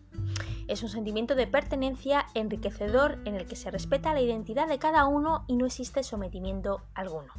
Es 0.68 0.82
un 0.82 0.90
sentimiento 0.90 1.34
de 1.34 1.46
pertenencia 1.46 2.26
enriquecedor 2.34 3.18
en 3.24 3.36
el 3.36 3.46
que 3.46 3.56
se 3.56 3.70
respeta 3.70 4.12
la 4.12 4.20
identidad 4.20 4.68
de 4.68 4.78
cada 4.78 5.06
uno 5.06 5.44
y 5.48 5.56
no 5.56 5.64
existe 5.64 6.02
sometimiento 6.02 6.82
alguno. 6.94 7.32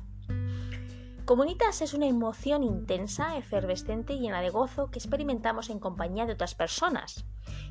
Comunitas 1.25 1.82
es 1.82 1.94
una 1.94 2.08
emoción 2.08 2.63
intensa, 2.63 3.38
efervescente 3.38 4.13
y 4.13 4.20
llena 4.20 4.42
de 4.42 4.50
gozo 4.50 4.90
que 4.90 4.98
experimentamos 4.98 5.70
en 5.70 5.80
compañía 5.80 6.25
de 6.25 6.34
otras 6.34 6.56
personas. 6.56 7.24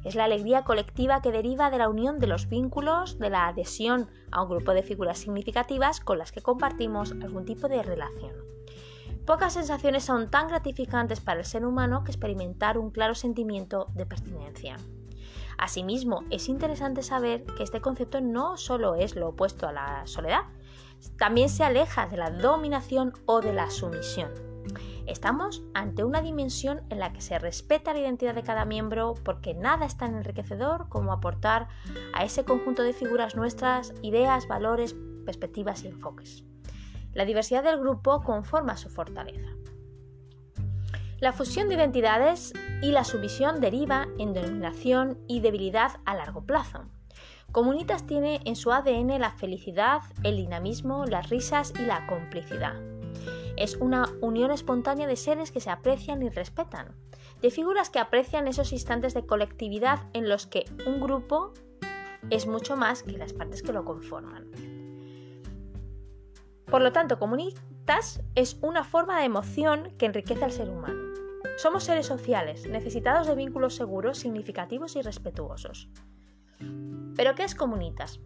Es 0.04 0.14
la 0.14 0.24
alegría 0.24 0.62
colectiva 0.62 1.20
que 1.20 1.32
deriva 1.32 1.70
de 1.70 1.78
la 1.78 1.88
unión 1.88 2.20
de 2.20 2.28
los 2.28 2.48
vínculos, 2.48 3.18
de 3.18 3.30
la 3.30 3.48
adhesión 3.48 4.08
a 4.30 4.42
un 4.42 4.48
grupo 4.48 4.72
de 4.72 4.84
figuras 4.84 5.18
significativas 5.18 6.00
con 6.00 6.18
las 6.18 6.30
que 6.30 6.40
compartimos 6.40 7.12
algún 7.20 7.44
tipo 7.44 7.68
de 7.68 7.82
relación. 7.82 8.59
Pocas 9.26 9.52
sensaciones 9.52 10.04
son 10.04 10.30
tan 10.30 10.48
gratificantes 10.48 11.20
para 11.20 11.40
el 11.40 11.46
ser 11.46 11.64
humano 11.64 12.04
que 12.04 12.10
experimentar 12.10 12.78
un 12.78 12.90
claro 12.90 13.14
sentimiento 13.14 13.88
de 13.94 14.06
pertinencia. 14.06 14.76
Asimismo, 15.58 16.24
es 16.30 16.48
interesante 16.48 17.02
saber 17.02 17.44
que 17.44 17.62
este 17.62 17.80
concepto 17.80 18.20
no 18.20 18.56
solo 18.56 18.94
es 18.94 19.14
lo 19.14 19.28
opuesto 19.28 19.68
a 19.68 19.72
la 19.72 20.06
soledad, 20.06 20.44
también 21.18 21.48
se 21.48 21.64
aleja 21.64 22.06
de 22.06 22.16
la 22.16 22.30
dominación 22.30 23.12
o 23.26 23.40
de 23.40 23.52
la 23.52 23.70
sumisión. 23.70 24.30
Estamos 25.06 25.62
ante 25.74 26.04
una 26.04 26.22
dimensión 26.22 26.82
en 26.88 26.98
la 26.98 27.12
que 27.12 27.20
se 27.20 27.38
respeta 27.38 27.92
la 27.92 28.00
identidad 28.00 28.34
de 28.34 28.42
cada 28.42 28.64
miembro 28.64 29.14
porque 29.24 29.54
nada 29.54 29.86
es 29.86 29.96
tan 29.96 30.14
enriquecedor 30.14 30.88
como 30.88 31.12
aportar 31.12 31.68
a 32.14 32.24
ese 32.24 32.44
conjunto 32.44 32.82
de 32.82 32.92
figuras 32.92 33.34
nuestras 33.34 33.92
ideas, 34.02 34.46
valores, 34.46 34.94
perspectivas 35.24 35.84
y 35.84 35.88
enfoques. 35.88 36.44
La 37.12 37.24
diversidad 37.24 37.64
del 37.64 37.78
grupo 37.78 38.22
conforma 38.22 38.76
su 38.76 38.88
fortaleza. 38.88 39.50
La 41.20 41.32
fusión 41.32 41.68
de 41.68 41.74
identidades 41.74 42.54
y 42.80 42.92
la 42.92 43.04
sumisión 43.04 43.60
deriva 43.60 44.06
en 44.18 44.32
dominación 44.32 45.18
y 45.28 45.40
debilidad 45.40 46.00
a 46.06 46.14
largo 46.14 46.46
plazo. 46.46 46.84
Comunitas 47.52 48.06
tiene 48.06 48.40
en 48.44 48.56
su 48.56 48.72
ADN 48.72 49.20
la 49.20 49.32
felicidad, 49.32 50.00
el 50.22 50.36
dinamismo, 50.36 51.04
las 51.04 51.28
risas 51.28 51.74
y 51.78 51.84
la 51.84 52.06
complicidad. 52.06 52.74
Es 53.56 53.76
una 53.76 54.08
unión 54.22 54.50
espontánea 54.50 55.06
de 55.06 55.16
seres 55.16 55.50
que 55.50 55.60
se 55.60 55.68
aprecian 55.68 56.22
y 56.22 56.30
respetan, 56.30 56.94
de 57.42 57.50
figuras 57.50 57.90
que 57.90 57.98
aprecian 57.98 58.48
esos 58.48 58.72
instantes 58.72 59.12
de 59.12 59.26
colectividad 59.26 60.06
en 60.14 60.28
los 60.28 60.46
que 60.46 60.64
un 60.86 61.00
grupo 61.00 61.52
es 62.30 62.46
mucho 62.46 62.76
más 62.76 63.02
que 63.02 63.18
las 63.18 63.32
partes 63.32 63.62
que 63.62 63.72
lo 63.72 63.84
conforman. 63.84 64.79
Por 66.70 66.82
lo 66.82 66.92
tanto, 66.92 67.18
comunitas 67.18 68.22
es 68.36 68.56
una 68.62 68.84
forma 68.84 69.18
de 69.18 69.24
emoción 69.24 69.92
que 69.98 70.06
enriquece 70.06 70.44
al 70.44 70.52
ser 70.52 70.70
humano. 70.70 71.00
Somos 71.56 71.82
seres 71.82 72.06
sociales, 72.06 72.68
necesitados 72.68 73.26
de 73.26 73.34
vínculos 73.34 73.74
seguros, 73.74 74.18
significativos 74.18 74.94
y 74.94 75.02
respetuosos. 75.02 75.90
¿Pero 77.16 77.34
qué 77.34 77.42
es 77.42 77.56
comunitas? 77.56 78.20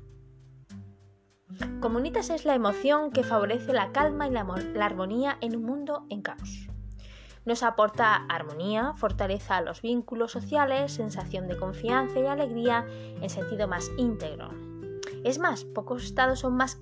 Comunitas 1.80 2.30
es 2.30 2.44
la 2.44 2.54
emoción 2.54 3.10
que 3.10 3.22
favorece 3.22 3.72
la 3.72 3.92
calma 3.92 4.28
y 4.28 4.30
la, 4.30 4.46
armonía 4.80 5.38
en 5.40 5.56
un 5.56 5.64
mundo 5.64 6.04
en 6.10 6.20
caos. 6.20 6.68
Nos 7.46 7.62
aporta 7.62 8.26
armonía, 8.28 8.92
fortaleza 8.94 9.56
a 9.56 9.62
los 9.62 9.80
vínculos 9.80 10.32
sociales, 10.32 10.92
sensación 10.92 11.48
de 11.48 11.56
confianza 11.56 12.20
y 12.20 12.26
alegría 12.26 12.86
en 13.20 13.30
sentido 13.30 13.68
más 13.68 13.90
íntegro. 13.96 14.50
Es 15.24 15.38
más, 15.38 15.64
pocos 15.64 16.04
estados 16.04 16.40
son 16.40 16.56
más 16.56 16.76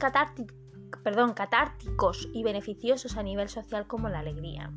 catárticos 1.35 2.29
y 2.33 2.43
beneficiosos 2.43 3.17
a 3.17 3.23
nivel 3.23 3.49
social 3.49 3.87
como 3.87 4.09
la 4.09 4.21
alegría. 4.21 4.71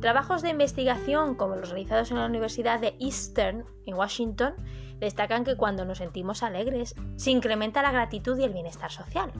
Trabajos 0.00 0.40
de 0.42 0.50
investigación 0.50 1.34
como 1.34 1.56
los 1.56 1.70
realizados 1.70 2.10
en 2.10 2.18
la 2.18 2.26
Universidad 2.26 2.80
de 2.80 2.96
Eastern 3.00 3.64
en 3.84 3.94
Washington 3.94 4.54
destacan 4.98 5.44
que 5.44 5.56
cuando 5.56 5.84
nos 5.84 5.98
sentimos 5.98 6.42
alegres 6.42 6.94
se 7.16 7.30
incrementa 7.30 7.82
la 7.82 7.92
gratitud 7.92 8.38
y 8.38 8.44
el 8.44 8.52
bienestar 8.52 8.90
social. 8.90 9.30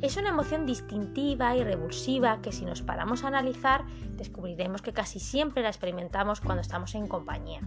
Es 0.00 0.16
una 0.16 0.30
emoción 0.30 0.66
distintiva 0.66 1.56
y 1.56 1.64
revulsiva 1.64 2.40
que 2.42 2.52
si 2.52 2.64
nos 2.64 2.82
paramos 2.82 3.24
a 3.24 3.28
analizar 3.28 3.84
descubriremos 4.16 4.82
que 4.82 4.92
casi 4.92 5.20
siempre 5.20 5.62
la 5.62 5.68
experimentamos 5.68 6.40
cuando 6.40 6.62
estamos 6.62 6.94
en 6.94 7.06
compañía. 7.06 7.60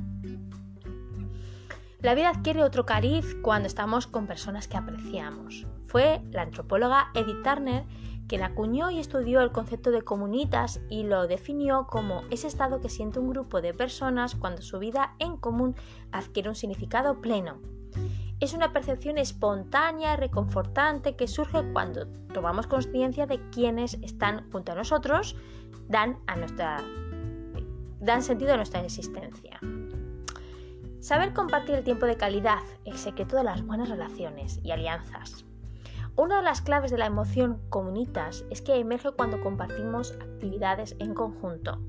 La 2.02 2.14
vida 2.14 2.30
adquiere 2.30 2.64
otro 2.64 2.86
cariz 2.86 3.36
cuando 3.42 3.68
estamos 3.68 4.06
con 4.06 4.28
personas 4.28 4.68
que 4.68 4.78
apreciamos. 4.78 5.66
Fue 5.88 6.22
la 6.32 6.44
antropóloga 6.44 7.10
Edith 7.16 7.44
Turner 7.44 7.86
quien 8.28 8.44
acuñó 8.44 8.92
y 8.92 9.00
estudió 9.00 9.42
el 9.42 9.52
concepto 9.52 9.90
de 9.90 10.02
comunitas 10.02 10.82
y 10.90 11.04
lo 11.04 11.28
definió 11.28 11.88
como 11.88 12.24
ese 12.30 12.48
estado 12.48 12.82
que 12.82 12.90
siente 12.90 13.20
un 13.20 13.30
grupo 13.30 13.62
de 13.62 13.74
personas 13.74 14.36
cuando 14.36 14.62
su 14.62 14.80
vida 14.80 15.16
en 15.20 15.38
común 15.38 15.76
adquiere 16.12 16.50
un 16.50 16.56
significado 16.56 17.22
pleno. 17.22 17.58
Es 18.40 18.54
una 18.54 18.74
percepción 18.74 19.18
espontánea 19.18 20.14
y 20.14 20.18
reconfortante 20.18 21.16
que 21.16 21.28
surge 21.28 21.64
cuando 21.74 22.06
tomamos 22.34 22.68
conciencia 22.68 23.26
de 23.26 23.40
quienes 23.50 23.96
están 24.04 24.52
junto 24.52 24.74
a 24.74 24.76
nosotros, 24.76 25.36
nuestra, 26.36 26.84
dan 28.00 28.22
sentido 28.22 28.54
a 28.54 28.58
nuestra 28.58 28.82
existencia. 28.82 29.60
Saber 31.08 31.32
compartir 31.32 31.76
el 31.76 31.86
tiempo 31.86 32.06
de 32.06 32.18
calidad, 32.18 32.60
el 32.84 32.98
secreto 32.98 33.38
de 33.38 33.46
las 33.46 33.66
buenas 33.66 33.88
relaciones 33.88 34.60
y 34.62 34.72
alianzas. 34.72 35.46
Una 36.18 36.40
de 36.40 36.44
las 36.44 36.62
claves 36.62 36.92
de 36.92 36.98
la 36.98 37.06
emoción 37.06 37.62
comunitas 37.70 38.44
es 38.50 38.62
que 38.62 38.76
emerge 38.76 39.14
cuando 39.14 39.40
compartimos 39.40 40.12
actividades 40.12 40.98
en 41.00 41.14
conjunto. 41.14 41.80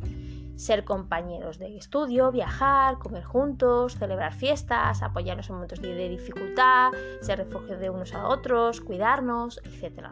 Ser 0.54 0.84
compañeros 0.84 1.58
de 1.58 1.76
estudio, 1.76 2.30
viajar, 2.30 3.00
comer 3.00 3.24
juntos, 3.24 3.96
celebrar 3.96 4.34
fiestas, 4.34 5.02
apoyarnos 5.02 5.48
en 5.48 5.56
momentos 5.56 5.82
de 5.82 6.08
dificultad, 6.08 6.92
ser 7.20 7.38
refugio 7.38 7.76
de 7.76 7.90
unos 7.90 8.14
a 8.14 8.28
otros, 8.28 8.80
cuidarnos, 8.80 9.60
etc. 9.64 10.10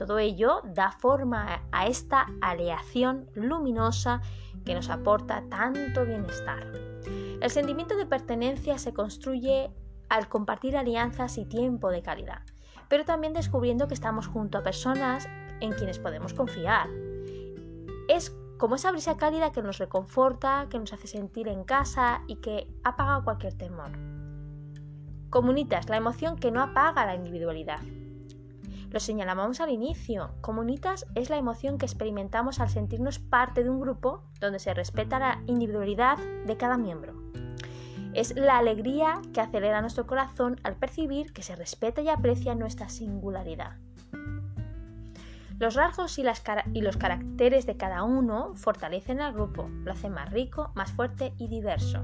Todo 0.00 0.18
ello 0.18 0.62
da 0.64 0.92
forma 0.92 1.62
a 1.70 1.86
esta 1.86 2.26
aleación 2.40 3.28
luminosa 3.34 4.22
que 4.64 4.74
nos 4.74 4.88
aporta 4.88 5.44
tanto 5.50 6.06
bienestar. 6.06 6.64
El 7.40 7.50
sentimiento 7.50 7.94
de 7.96 8.06
pertenencia 8.06 8.78
se 8.78 8.94
construye 8.94 9.70
al 10.08 10.28
compartir 10.28 10.76
alianzas 10.78 11.36
y 11.36 11.44
tiempo 11.44 11.90
de 11.90 12.00
calidad 12.00 12.40
pero 12.90 13.04
también 13.04 13.32
descubriendo 13.32 13.86
que 13.86 13.94
estamos 13.94 14.26
junto 14.26 14.58
a 14.58 14.64
personas 14.64 15.28
en 15.60 15.72
quienes 15.72 16.00
podemos 16.00 16.34
confiar. 16.34 16.88
Es 18.08 18.36
como 18.58 18.74
esa 18.74 18.90
brisa 18.90 19.16
cálida 19.16 19.52
que 19.52 19.62
nos 19.62 19.78
reconforta, 19.78 20.66
que 20.68 20.78
nos 20.78 20.92
hace 20.92 21.06
sentir 21.06 21.46
en 21.46 21.62
casa 21.62 22.22
y 22.26 22.36
que 22.36 22.68
apaga 22.82 23.22
cualquier 23.22 23.54
temor. 23.54 23.92
Comunitas, 25.30 25.88
la 25.88 25.96
emoción 25.96 26.36
que 26.36 26.50
no 26.50 26.60
apaga 26.60 27.06
la 27.06 27.14
individualidad. 27.14 27.78
Lo 28.90 28.98
señalábamos 28.98 29.60
al 29.60 29.70
inicio, 29.70 30.32
comunitas 30.40 31.06
es 31.14 31.30
la 31.30 31.36
emoción 31.36 31.78
que 31.78 31.86
experimentamos 31.86 32.58
al 32.58 32.70
sentirnos 32.70 33.20
parte 33.20 33.62
de 33.62 33.70
un 33.70 33.80
grupo 33.80 34.24
donde 34.40 34.58
se 34.58 34.74
respeta 34.74 35.20
la 35.20 35.42
individualidad 35.46 36.18
de 36.44 36.56
cada 36.56 36.76
miembro. 36.76 37.14
Es 38.14 38.34
la 38.34 38.58
alegría 38.58 39.22
que 39.32 39.40
acelera 39.40 39.80
nuestro 39.80 40.08
corazón 40.08 40.60
al 40.64 40.74
percibir 40.74 41.32
que 41.32 41.44
se 41.44 41.54
respeta 41.54 42.02
y 42.02 42.08
aprecia 42.08 42.56
nuestra 42.56 42.88
singularidad. 42.88 43.76
Los 45.60 45.74
rasgos 45.74 46.18
y, 46.18 46.24
los 46.24 46.96
caracteres 46.96 47.66
de 47.66 47.76
cada 47.76 48.02
uno 48.02 48.54
fortalecen 48.56 49.20
al 49.20 49.34
grupo, 49.34 49.68
lo 49.84 49.92
hacen 49.92 50.12
más 50.12 50.32
rico, 50.32 50.72
más 50.74 50.90
fuerte 50.90 51.32
y 51.38 51.46
diverso. 51.46 52.02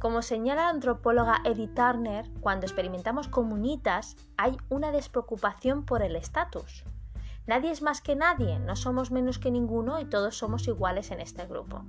Como 0.00 0.22
señala 0.22 0.62
la 0.62 0.68
antropóloga 0.70 1.42
Edith 1.44 1.74
Turner, 1.74 2.26
cuando 2.40 2.64
experimentamos 2.64 3.28
comunitas 3.28 4.16
hay 4.38 4.56
una 4.70 4.92
despreocupación 4.92 5.84
por 5.84 6.02
el 6.02 6.16
estatus. 6.16 6.84
Nadie 7.46 7.70
es 7.70 7.82
más 7.82 8.00
que 8.00 8.16
nadie, 8.16 8.58
no 8.60 8.76
somos 8.76 9.10
menos 9.10 9.38
que 9.38 9.50
ninguno 9.50 10.00
y 10.00 10.06
todos 10.06 10.38
somos 10.38 10.66
iguales 10.68 11.10
en 11.10 11.20
este 11.20 11.44
grupo. 11.44 11.84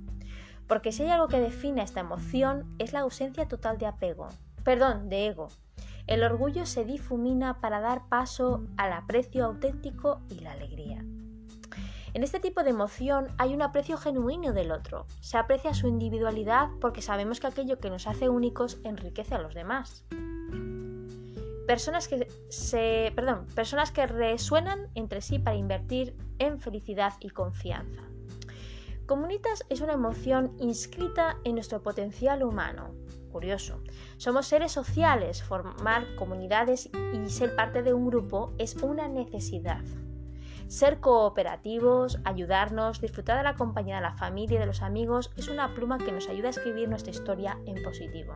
Porque 0.68 0.92
si 0.92 1.04
hay 1.04 1.08
algo 1.08 1.28
que 1.28 1.40
define 1.40 1.82
esta 1.82 2.00
emoción 2.00 2.76
es 2.78 2.92
la 2.92 3.00
ausencia 3.00 3.48
total 3.48 3.78
de 3.78 3.86
apego, 3.86 4.28
perdón, 4.62 5.08
de 5.08 5.28
ego. 5.28 5.48
El 6.06 6.22
orgullo 6.22 6.66
se 6.66 6.84
difumina 6.84 7.62
para 7.62 7.80
dar 7.80 8.10
paso 8.10 8.66
al 8.76 8.92
aprecio 8.92 9.46
auténtico 9.46 10.20
y 10.28 10.40
la 10.40 10.52
alegría. 10.52 11.02
En 12.14 12.22
este 12.22 12.40
tipo 12.40 12.62
de 12.62 12.70
emoción 12.70 13.28
hay 13.38 13.54
un 13.54 13.62
aprecio 13.62 13.96
genuino 13.96 14.52
del 14.52 14.70
otro. 14.70 15.06
Se 15.20 15.38
aprecia 15.38 15.72
su 15.72 15.88
individualidad 15.88 16.68
porque 16.78 17.00
sabemos 17.00 17.40
que 17.40 17.46
aquello 17.46 17.78
que 17.78 17.88
nos 17.88 18.06
hace 18.06 18.28
únicos 18.28 18.80
enriquece 18.84 19.34
a 19.34 19.40
los 19.40 19.54
demás. 19.54 20.04
personas 21.66 22.08
que 22.08 22.28
se, 22.50 23.12
perdón, 23.14 23.46
personas 23.54 23.92
que 23.92 24.06
resuenan 24.06 24.90
entre 24.94 25.22
sí 25.22 25.38
para 25.38 25.56
invertir 25.56 26.14
en 26.38 26.60
felicidad 26.60 27.14
y 27.20 27.30
confianza. 27.30 28.02
Comunitas 29.06 29.64
es 29.70 29.80
una 29.80 29.94
emoción 29.94 30.54
inscrita 30.58 31.38
en 31.44 31.54
nuestro 31.54 31.82
potencial 31.82 32.42
humano. 32.42 32.94
Curioso. 33.30 33.80
Somos 34.18 34.46
seres 34.48 34.72
sociales, 34.72 35.42
formar 35.42 36.04
comunidades 36.16 36.90
y 37.14 37.30
ser 37.30 37.56
parte 37.56 37.82
de 37.82 37.94
un 37.94 38.06
grupo 38.06 38.52
es 38.58 38.76
una 38.76 39.08
necesidad. 39.08 39.82
Ser 40.72 41.00
cooperativos, 41.00 42.18
ayudarnos, 42.24 43.02
disfrutar 43.02 43.36
de 43.36 43.42
la 43.42 43.56
compañía 43.56 43.96
de 43.96 44.00
la 44.00 44.14
familia 44.14 44.56
y 44.56 44.58
de 44.58 44.64
los 44.64 44.80
amigos 44.80 45.30
es 45.36 45.48
una 45.48 45.74
pluma 45.74 45.98
que 45.98 46.12
nos 46.12 46.30
ayuda 46.30 46.46
a 46.46 46.50
escribir 46.52 46.88
nuestra 46.88 47.10
historia 47.10 47.58
en 47.66 47.82
positivo. 47.82 48.32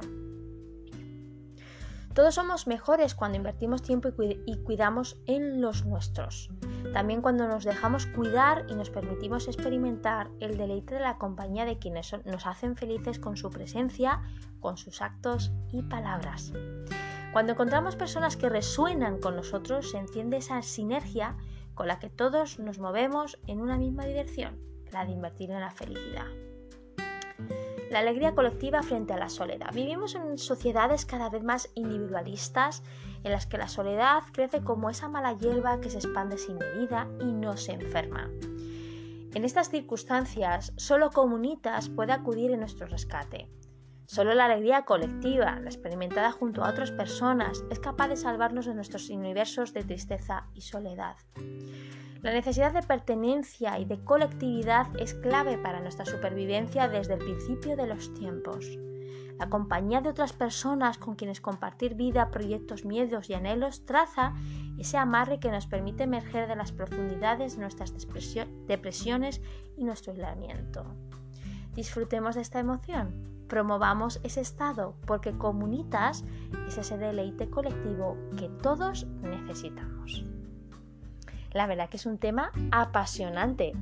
Todos 2.12 2.34
somos 2.34 2.66
mejores 2.66 3.14
cuando 3.14 3.38
invertimos 3.38 3.80
tiempo 3.80 4.10
y 4.18 4.56
cuidamos 4.64 5.16
en 5.24 5.62
los 5.62 5.86
nuestros. 5.86 6.50
También 6.92 7.22
cuando 7.22 7.48
nos 7.48 7.64
dejamos 7.64 8.04
cuidar 8.04 8.66
y 8.68 8.74
nos 8.74 8.90
permitimos 8.90 9.48
experimentar 9.48 10.28
el 10.38 10.58
deleite 10.58 10.96
de 10.96 11.00
la 11.00 11.16
compañía 11.16 11.64
de 11.64 11.78
quienes 11.78 12.14
nos 12.26 12.46
hacen 12.46 12.76
felices 12.76 13.18
con 13.18 13.38
su 13.38 13.48
presencia, 13.48 14.20
con 14.60 14.76
sus 14.76 15.00
actos 15.00 15.52
y 15.72 15.80
palabras. 15.84 16.52
Cuando 17.32 17.52
encontramos 17.52 17.96
personas 17.96 18.36
que 18.36 18.50
resuenan 18.50 19.20
con 19.20 19.36
nosotros, 19.36 19.90
se 19.90 19.98
enciende 19.98 20.36
esa 20.36 20.60
sinergia 20.60 21.36
con 21.76 21.86
la 21.86 22.00
que 22.00 22.10
todos 22.10 22.58
nos 22.58 22.80
movemos 22.80 23.38
en 23.46 23.60
una 23.60 23.78
misma 23.78 24.04
dirección, 24.04 24.58
la 24.90 25.04
de 25.04 25.12
invertir 25.12 25.52
en 25.52 25.60
la 25.60 25.70
felicidad 25.70 26.26
la 27.90 28.00
alegría 28.00 28.34
colectiva 28.34 28.82
frente 28.82 29.12
a 29.12 29.18
la 29.18 29.28
soledad. 29.28 29.72
Vivimos 29.72 30.14
en 30.14 30.38
sociedades 30.38 31.06
cada 31.06 31.30
vez 31.30 31.42
más 31.42 31.70
individualistas 31.74 32.82
en 33.22 33.32
las 33.32 33.46
que 33.46 33.58
la 33.58 33.68
soledad 33.68 34.22
crece 34.32 34.62
como 34.62 34.90
esa 34.90 35.08
mala 35.08 35.32
hierba 35.32 35.80
que 35.80 35.90
se 35.90 35.98
expande 35.98 36.38
sin 36.38 36.58
medida 36.58 37.08
y 37.20 37.26
no 37.26 37.56
se 37.56 37.72
enferma. 37.72 38.30
En 39.34 39.44
estas 39.44 39.70
circunstancias, 39.70 40.72
solo 40.76 41.10
Comunitas 41.10 41.88
puede 41.88 42.12
acudir 42.12 42.50
en 42.52 42.60
nuestro 42.60 42.86
rescate. 42.86 43.48
Solo 44.06 44.34
la 44.34 44.44
alegría 44.44 44.84
colectiva, 44.84 45.58
la 45.60 45.68
experimentada 45.68 46.30
junto 46.30 46.64
a 46.64 46.70
otras 46.70 46.92
personas, 46.92 47.64
es 47.70 47.80
capaz 47.80 48.08
de 48.08 48.16
salvarnos 48.16 48.66
de 48.66 48.74
nuestros 48.74 49.10
universos 49.10 49.72
de 49.74 49.82
tristeza 49.82 50.46
y 50.54 50.60
soledad. 50.60 51.16
La 52.22 52.32
necesidad 52.32 52.72
de 52.72 52.82
pertenencia 52.82 53.78
y 53.78 53.84
de 53.84 54.02
colectividad 54.04 54.86
es 55.00 55.14
clave 55.14 55.58
para 55.58 55.80
nuestra 55.80 56.06
supervivencia 56.06 56.88
desde 56.88 57.14
el 57.14 57.18
principio 57.18 57.76
de 57.76 57.86
los 57.88 58.14
tiempos. 58.14 58.78
La 59.38 59.50
compañía 59.50 60.00
de 60.00 60.08
otras 60.08 60.32
personas 60.32 60.98
con 60.98 61.14
quienes 61.14 61.40
compartir 61.40 61.94
vida, 61.94 62.30
proyectos, 62.30 62.84
miedos 62.84 63.28
y 63.28 63.34
anhelos 63.34 63.84
traza 63.84 64.34
ese 64.78 64.96
amarre 64.96 65.40
que 65.40 65.50
nos 65.50 65.66
permite 65.66 66.04
emerger 66.04 66.48
de 66.48 66.56
las 66.56 66.72
profundidades 66.72 67.56
de 67.56 67.60
nuestras 67.60 67.92
depresiones 68.66 69.42
y 69.76 69.84
nuestro 69.84 70.12
aislamiento. 70.12 70.86
Disfrutemos 71.74 72.36
de 72.36 72.40
esta 72.40 72.60
emoción, 72.60 73.35
promovamos 73.48 74.20
ese 74.22 74.40
estado, 74.40 74.94
porque 75.06 75.36
comunitas 75.36 76.24
es 76.66 76.78
ese 76.78 76.98
deleite 76.98 77.48
colectivo 77.48 78.16
que 78.36 78.48
todos 78.48 79.06
necesitamos 79.22 80.24
la 81.56 81.66
verdad 81.66 81.88
que 81.88 81.96
es 81.96 82.06
un 82.06 82.18
tema 82.18 82.52
apasionante 82.70 83.72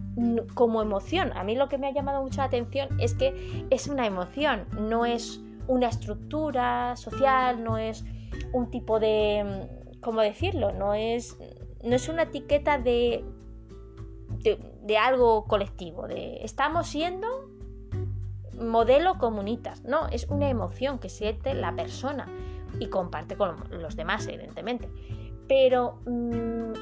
como 0.55 0.81
emoción. 0.81 1.33
A 1.37 1.43
mí 1.43 1.57
lo 1.57 1.69
que 1.69 1.77
me 1.77 1.89
ha 1.89 1.93
llamado 1.93 2.23
mucho 2.23 2.39
la 2.39 2.45
atención 2.45 2.89
es 3.01 3.15
que 3.15 3.67
es 3.71 3.89
una 3.89 4.07
emoción, 4.07 4.67
no 4.79 5.05
es 5.05 5.41
una 5.67 5.89
estructura 5.89 6.97
social, 6.97 7.63
no 7.63 7.77
es 7.77 8.05
un 8.53 8.71
tipo 8.71 9.01
de, 9.01 9.69
¿cómo 10.01 10.21
decirlo? 10.21 10.73
No 10.73 10.95
es, 10.95 11.37
no 11.83 11.97
es 11.97 12.09
una 12.09 12.23
etiqueta 12.23 12.79
de, 12.79 13.25
de, 14.83 14.99
algo 14.99 15.45
colectivo, 15.45 16.07
de 16.07 16.45
estamos 16.45 16.87
siendo 16.87 17.27
modelo 18.59 19.19
comunitas, 19.19 19.85
no, 19.85 20.09
es 20.09 20.27
una 20.29 20.49
emoción 20.49 20.99
que 20.99 21.09
siente 21.09 21.55
la 21.55 21.75
persona 21.75 22.27
y 22.79 22.89
comparte 22.89 23.37
con 23.37 23.57
los 23.71 23.97
demás, 23.97 24.27
evidentemente. 24.27 24.89
Pero 25.49 26.01
mm, 26.07 26.73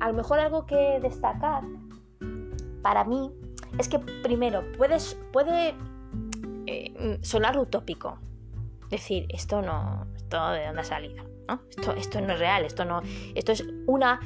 a 0.00 0.08
lo 0.08 0.14
mejor 0.14 0.38
algo 0.38 0.66
que 0.66 0.98
destacar 1.00 1.64
para 2.82 3.04
mí 3.04 3.30
es 3.78 3.88
que 3.88 3.98
primero 3.98 4.62
puedes, 4.76 5.18
puede 5.32 5.74
eh, 6.66 7.18
sonar 7.22 7.58
utópico. 7.58 8.18
Decir, 8.90 9.26
esto 9.30 9.62
no, 9.62 10.06
esto 10.14 10.50
de 10.52 10.66
dónde 10.66 10.80
ha 10.80 10.84
salido, 10.84 11.24
¿no? 11.48 11.60
Esto, 11.70 11.92
esto 11.92 12.20
no 12.20 12.34
es 12.34 12.38
real, 12.38 12.64
esto 12.64 12.84
no, 12.84 13.02
esto 13.34 13.50
es 13.50 13.64
una, 13.86 14.20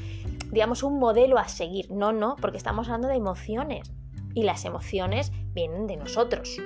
digamos, 0.51 0.83
un 0.83 0.99
modelo 0.99 1.39
a 1.39 1.49
seguir. 1.49 1.91
No, 1.91 2.13
no, 2.13 2.37
porque 2.37 2.59
estamos 2.59 2.89
hablando 2.89 3.09
de 3.09 3.15
emociones. 3.15 3.91
Y 4.35 4.45
las 4.45 4.65
emociones 4.65 5.33
vienen 5.55 5.87
de 5.87 5.97
nosotros. 5.97 6.57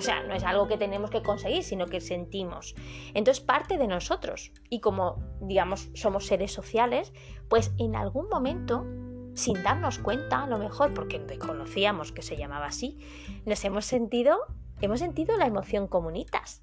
O 0.00 0.02
sea, 0.02 0.22
no 0.22 0.32
es 0.32 0.44
algo 0.44 0.66
que 0.66 0.78
tenemos 0.78 1.10
que 1.10 1.20
conseguir, 1.20 1.62
sino 1.62 1.84
que 1.84 2.00
sentimos. 2.00 2.74
Entonces 3.12 3.44
parte 3.44 3.76
de 3.76 3.86
nosotros. 3.86 4.50
Y 4.70 4.80
como, 4.80 5.22
digamos, 5.42 5.90
somos 5.92 6.24
seres 6.26 6.52
sociales, 6.52 7.12
pues 7.50 7.74
en 7.76 7.94
algún 7.94 8.30
momento, 8.30 8.86
sin 9.34 9.62
darnos 9.62 9.98
cuenta, 9.98 10.44
a 10.44 10.46
lo 10.46 10.56
mejor 10.56 10.94
porque 10.94 11.18
desconocíamos 11.18 12.12
que 12.12 12.22
se 12.22 12.38
llamaba 12.38 12.64
así, 12.64 12.96
nos 13.44 13.62
hemos 13.66 13.84
sentido, 13.84 14.38
hemos 14.80 15.00
sentido 15.00 15.36
la 15.36 15.44
emoción 15.44 15.86
comunitas. 15.86 16.62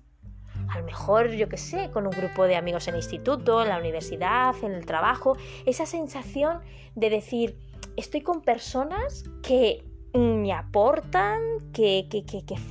A 0.70 0.80
lo 0.80 0.86
mejor, 0.86 1.30
yo 1.30 1.48
qué 1.48 1.58
sé, 1.58 1.92
con 1.92 2.08
un 2.08 2.14
grupo 2.14 2.46
de 2.46 2.56
amigos 2.56 2.88
en 2.88 2.96
el 2.96 3.02
instituto, 3.02 3.62
en 3.62 3.70
la 3.70 3.78
universidad, 3.78 4.56
en 4.64 4.72
el 4.72 4.88
trabajo, 4.88 5.38
esa 5.68 5.86
sensación 5.86 6.62
de 6.96 7.12
decir, 7.12 7.60
estoy 7.98 8.22
con 8.22 8.42
personas 8.42 9.26
que 9.44 9.87
me 10.18 10.54
aportan, 10.54 11.40
que, 11.74 12.08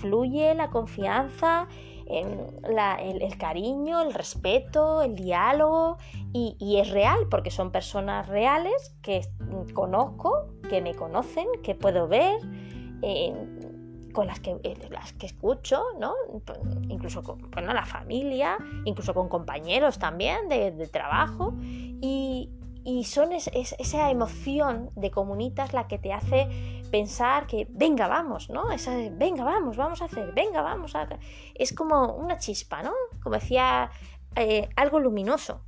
fluye 0.00 0.54
la 0.54 0.70
confianza, 0.70 1.68
el, 2.06 3.38
cariño, 3.38 4.00
el 4.02 4.14
respeto, 4.14 5.02
el 5.02 5.16
diálogo 5.16 5.98
y, 6.32 6.76
es 6.78 6.90
real 6.90 7.28
porque 7.30 7.50
son 7.50 7.70
personas 7.70 8.28
reales 8.28 8.96
que 9.02 9.22
conozco, 9.74 10.48
que 10.68 10.80
me 10.80 10.94
conocen, 10.94 11.46
que 11.62 11.74
puedo 11.74 12.08
ver, 12.08 12.38
eh, 13.02 13.32
con 14.12 14.26
las 14.26 14.40
que, 14.40 14.56
eh, 14.62 14.76
las 14.90 15.12
que 15.12 15.26
escucho, 15.26 15.82
¿no? 16.00 16.14
incluso 16.88 17.22
con 17.22 17.66
la 17.66 17.84
familia, 17.84 18.56
incluso 18.84 19.12
con 19.12 19.28
compañeros 19.28 19.98
también 19.98 20.48
de, 20.48 20.70
de 20.70 20.86
trabajo 20.86 21.52
y, 21.60 22.50
y 22.86 23.02
son 23.02 23.32
esa 23.32 24.10
emoción 24.12 24.90
de 24.94 25.10
comunitas 25.10 25.72
la 25.72 25.88
que 25.88 25.98
te 25.98 26.12
hace 26.12 26.82
pensar 26.92 27.48
que 27.48 27.66
venga, 27.68 28.06
vamos, 28.06 28.48
¿no? 28.48 28.70
Esa 28.70 28.94
venga, 29.10 29.42
vamos, 29.42 29.76
vamos 29.76 30.02
a 30.02 30.04
hacer, 30.04 30.32
venga, 30.32 30.62
vamos 30.62 30.94
a. 30.94 31.08
Es 31.56 31.74
como 31.74 32.14
una 32.14 32.38
chispa, 32.38 32.84
¿no? 32.84 32.92
Como 33.20 33.34
decía, 33.34 33.90
eh, 34.36 34.68
algo 34.76 35.00
luminoso. 35.00 35.62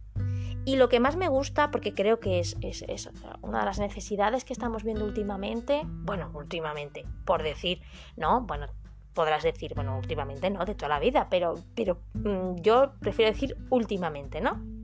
Y 0.65 0.77
lo 0.77 0.89
que 0.89 1.01
más 1.01 1.17
me 1.17 1.27
gusta, 1.27 1.73
porque 1.73 1.93
creo 1.93 2.21
que 2.21 2.39
es, 2.39 2.57
es, 2.61 3.11
una 3.43 3.61
de 3.61 3.65
las 3.65 3.81
necesidades 3.81 4.45
que 4.45 4.53
estamos 4.53 4.85
viendo 4.85 5.05
últimamente, 5.05 5.83
bueno, 5.85 6.31
últimamente, 6.35 7.05
por 7.25 7.43
decir, 7.43 7.81
¿no? 8.17 8.43
Bueno, 8.43 8.69
podrás 9.13 9.43
decir, 9.43 9.75
bueno, 9.75 9.99
últimamente 9.99 10.51
no, 10.51 10.65
de 10.65 10.77
toda 10.77 10.91
la 10.91 11.01
vida, 11.01 11.27
pero, 11.29 11.57
pero 11.75 12.01
mm, 12.15 12.61
yo 12.61 12.93
prefiero 13.01 13.33
decir 13.33 13.57
últimamente, 13.71 14.41
¿no? 14.41 14.78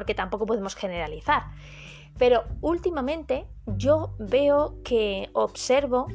Porque 0.00 0.14
tampoco 0.14 0.46
podemos 0.46 0.76
generalizar. 0.76 1.42
Pero 2.16 2.44
últimamente 2.62 3.46
yo 3.66 4.14
veo 4.18 4.78
que 4.82 5.28
observo 5.34 6.06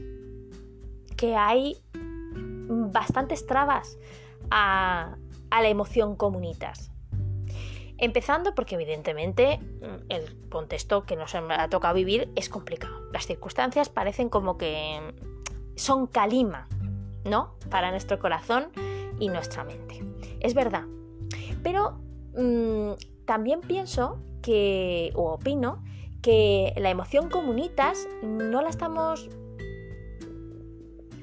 que 1.15 1.35
hay 1.35 1.77
bastantes 1.91 3.45
trabas 3.45 3.99
a, 4.49 5.17
la 5.51 5.69
emoción 5.69 6.15
comunitas. 6.15 6.89
Empezando 7.99 8.55
porque 8.55 8.73
evidentemente 8.73 9.59
el 10.09 10.49
contexto 10.49 11.03
que 11.03 11.15
nos 11.15 11.35
ha 11.35 11.69
tocado 11.69 11.93
vivir 11.93 12.31
es 12.35 12.49
complicado. 12.49 13.11
Las 13.13 13.27
circunstancias 13.27 13.89
parecen 13.89 14.29
como 14.29 14.57
que 14.57 14.99
son 15.75 16.07
calima, 16.07 16.67
¿no? 17.23 17.53
Para 17.69 17.91
nuestro 17.91 18.17
corazón 18.17 18.71
y 19.19 19.29
nuestra 19.29 19.63
mente. 19.63 20.01
Es 20.39 20.55
verdad. 20.55 20.85
Pero 21.61 21.99
mm, 22.35 23.14
también 23.25 23.61
pienso 23.61 24.17
que, 24.41 25.11
o 25.15 25.33
opino, 25.33 25.83
que 26.21 26.73
la 26.77 26.89
emoción 26.89 27.29
comunitas 27.29 28.07
no 28.23 28.61
la 28.61 28.69
estamos 28.69 29.29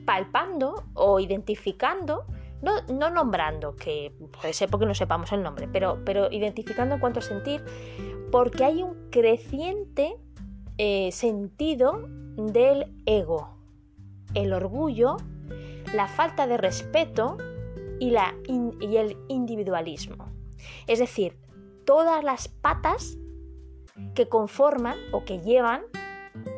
palpando 0.04 0.84
o 0.94 1.20
identificando, 1.20 2.24
no, 2.60 3.10
nombrando, 3.10 3.74
que 3.76 4.12
puede 4.40 4.52
ser 4.52 4.68
porque 4.68 4.86
no 4.86 4.94
sepamos 4.94 5.32
el 5.32 5.42
nombre, 5.42 5.68
pero, 5.72 5.98
identificando 6.30 6.94
en 6.94 7.00
cuanto 7.00 7.18
a 7.18 7.22
sentir, 7.22 7.64
porque 8.30 8.64
hay 8.64 8.82
un 8.82 9.10
creciente 9.10 10.16
eh, 10.78 11.10
sentido 11.12 12.08
del 12.36 12.86
ego, 13.06 13.56
el 14.34 14.52
orgullo, 14.52 15.16
la 15.94 16.08
falta 16.08 16.46
de 16.46 16.56
respeto 16.56 17.36
y 17.98 18.14
el 18.16 19.16
individualismo. 19.28 20.28
Es 20.86 20.98
decir, 20.98 21.41
todas 21.92 22.24
las 22.24 22.48
patas 22.48 23.18
que 24.14 24.26
conforman 24.26 24.96
o 25.12 25.26
que 25.26 25.40
llevan 25.40 25.82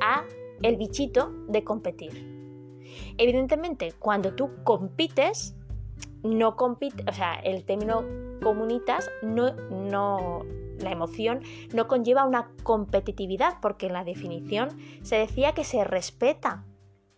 a 0.00 0.22
el 0.62 0.76
bichito 0.76 1.32
de 1.48 1.64
competir. 1.64 2.12
Evidentemente, 3.18 3.92
cuando 3.98 4.36
tú 4.36 4.52
compites, 4.62 5.56
no 6.22 6.54
compite, 6.54 7.04
o 7.08 7.12
sea, 7.12 7.34
el 7.34 7.64
término 7.64 8.04
comunitas 8.44 9.10
no, 9.22 9.54
no, 9.70 10.44
la 10.78 10.92
emoción 10.92 11.40
no 11.74 11.88
conlleva 11.88 12.24
una 12.26 12.52
competitividad, 12.62 13.58
porque 13.60 13.86
en 13.86 13.94
la 13.94 14.04
definición 14.04 14.68
se 15.02 15.16
decía 15.16 15.50
que 15.52 15.64
se 15.64 15.82
respeta 15.82 16.64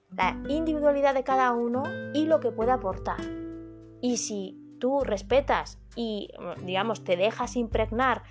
la 0.09 0.43
individualidad 0.49 1.13
de 1.13 1.23
cada 1.23 1.53
uno 1.53 1.83
y 2.15 2.25
lo 2.25 2.41
que 2.41 2.51
puede 2.51 2.71
aportar. 2.71 3.21
Y 4.01 4.17
si 4.17 4.66
tú 4.79 5.01
respetas 5.01 5.79
y, 5.95 6.31
digamos, 6.65 7.05
te 7.05 7.17
dejas 7.17 7.57
impregnar 7.57 8.23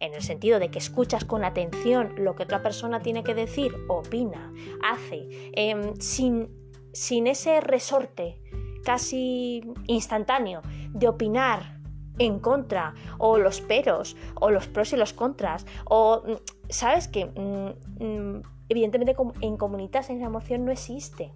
en 0.00 0.14
el 0.14 0.22
sentido 0.22 0.60
de 0.60 0.70
que 0.70 0.78
escuchas 0.78 1.24
con 1.24 1.44
atención 1.44 2.14
lo 2.18 2.36
que 2.36 2.44
otra 2.44 2.62
persona 2.62 3.00
tiene 3.00 3.24
que 3.24 3.34
decir, 3.34 3.74
opina, 3.88 4.52
hace, 4.82 5.28
em, 5.54 5.96
sin, 6.00 6.48
sin 6.92 7.26
ese 7.26 7.60
resorte 7.60 8.40
casi 8.84 9.62
instantáneo 9.86 10.62
de 10.90 11.08
opinar 11.08 11.78
en 12.18 12.40
contra, 12.40 12.94
o 13.18 13.38
los 13.38 13.60
peros, 13.60 14.16
o 14.34 14.50
los 14.50 14.66
pros 14.66 14.92
y 14.92 14.96
los 14.96 15.12
contras, 15.12 15.66
o, 15.84 16.22
¿sabes 16.68 17.06
que 17.06 17.26
mm, 17.26 18.04
mm, 18.04 18.42
Evidentemente 18.68 19.16
en 19.40 19.56
comunitas 19.56 20.10
esa 20.10 20.26
emoción 20.26 20.64
no 20.66 20.72
existe, 20.72 21.32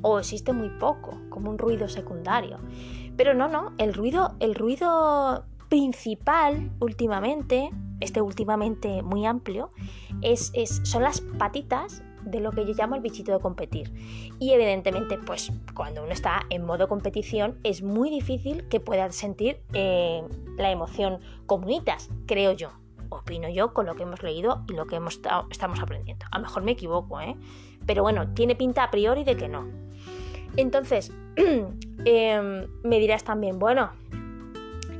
o 0.00 0.18
existe 0.18 0.52
muy 0.52 0.70
poco, 0.70 1.20
como 1.28 1.50
un 1.50 1.58
ruido 1.58 1.86
secundario. 1.88 2.58
Pero 3.16 3.34
no, 3.34 3.48
no, 3.48 3.72
el 3.78 3.94
ruido, 3.94 4.34
el 4.40 4.54
ruido 4.54 5.44
principal 5.68 6.70
últimamente, 6.80 7.70
este 8.00 8.20
últimamente 8.20 9.02
muy 9.02 9.26
amplio, 9.26 9.72
es, 10.22 10.52
son 10.84 11.02
las 11.02 11.20
patitas 11.20 12.02
de 12.24 12.40
lo 12.40 12.52
que 12.52 12.64
yo 12.64 12.72
llamo 12.72 12.94
el 12.94 13.02
bichito 13.02 13.32
de 13.32 13.40
competir. 13.40 13.92
Y 14.38 14.52
evidentemente, 14.52 15.18
pues 15.18 15.52
cuando 15.74 16.02
uno 16.02 16.12
está 16.12 16.42
en 16.50 16.64
modo 16.64 16.88
competición, 16.88 17.58
es 17.62 17.82
muy 17.82 18.10
difícil 18.10 18.66
que 18.68 18.80
pueda 18.80 19.10
sentir 19.12 19.60
eh, 19.72 20.22
la 20.56 20.70
emoción 20.70 21.20
comunitas, 21.46 22.10
creo 22.26 22.52
yo. 22.52 22.70
Opino 23.10 23.48
yo 23.48 23.74
con 23.74 23.86
lo 23.86 23.94
que 23.94 24.02
hemos 24.02 24.22
leído 24.22 24.64
y 24.68 24.72
lo 24.72 24.86
que 24.86 24.96
hemos 24.96 25.20
estamos 25.50 25.80
aprendiendo. 25.80 26.26
A 26.32 26.38
lo 26.38 26.44
mejor 26.44 26.62
me 26.62 26.72
equivoco, 26.72 27.20
¿eh? 27.20 27.36
Pero 27.86 28.02
bueno, 28.02 28.32
tiene 28.32 28.56
pinta 28.56 28.84
a 28.84 28.90
priori 28.90 29.24
de 29.24 29.36
que 29.36 29.48
no. 29.48 29.83
Entonces, 30.56 31.12
em, 32.04 32.66
me 32.82 32.98
dirás 32.98 33.24
también, 33.24 33.58
bueno, 33.58 33.90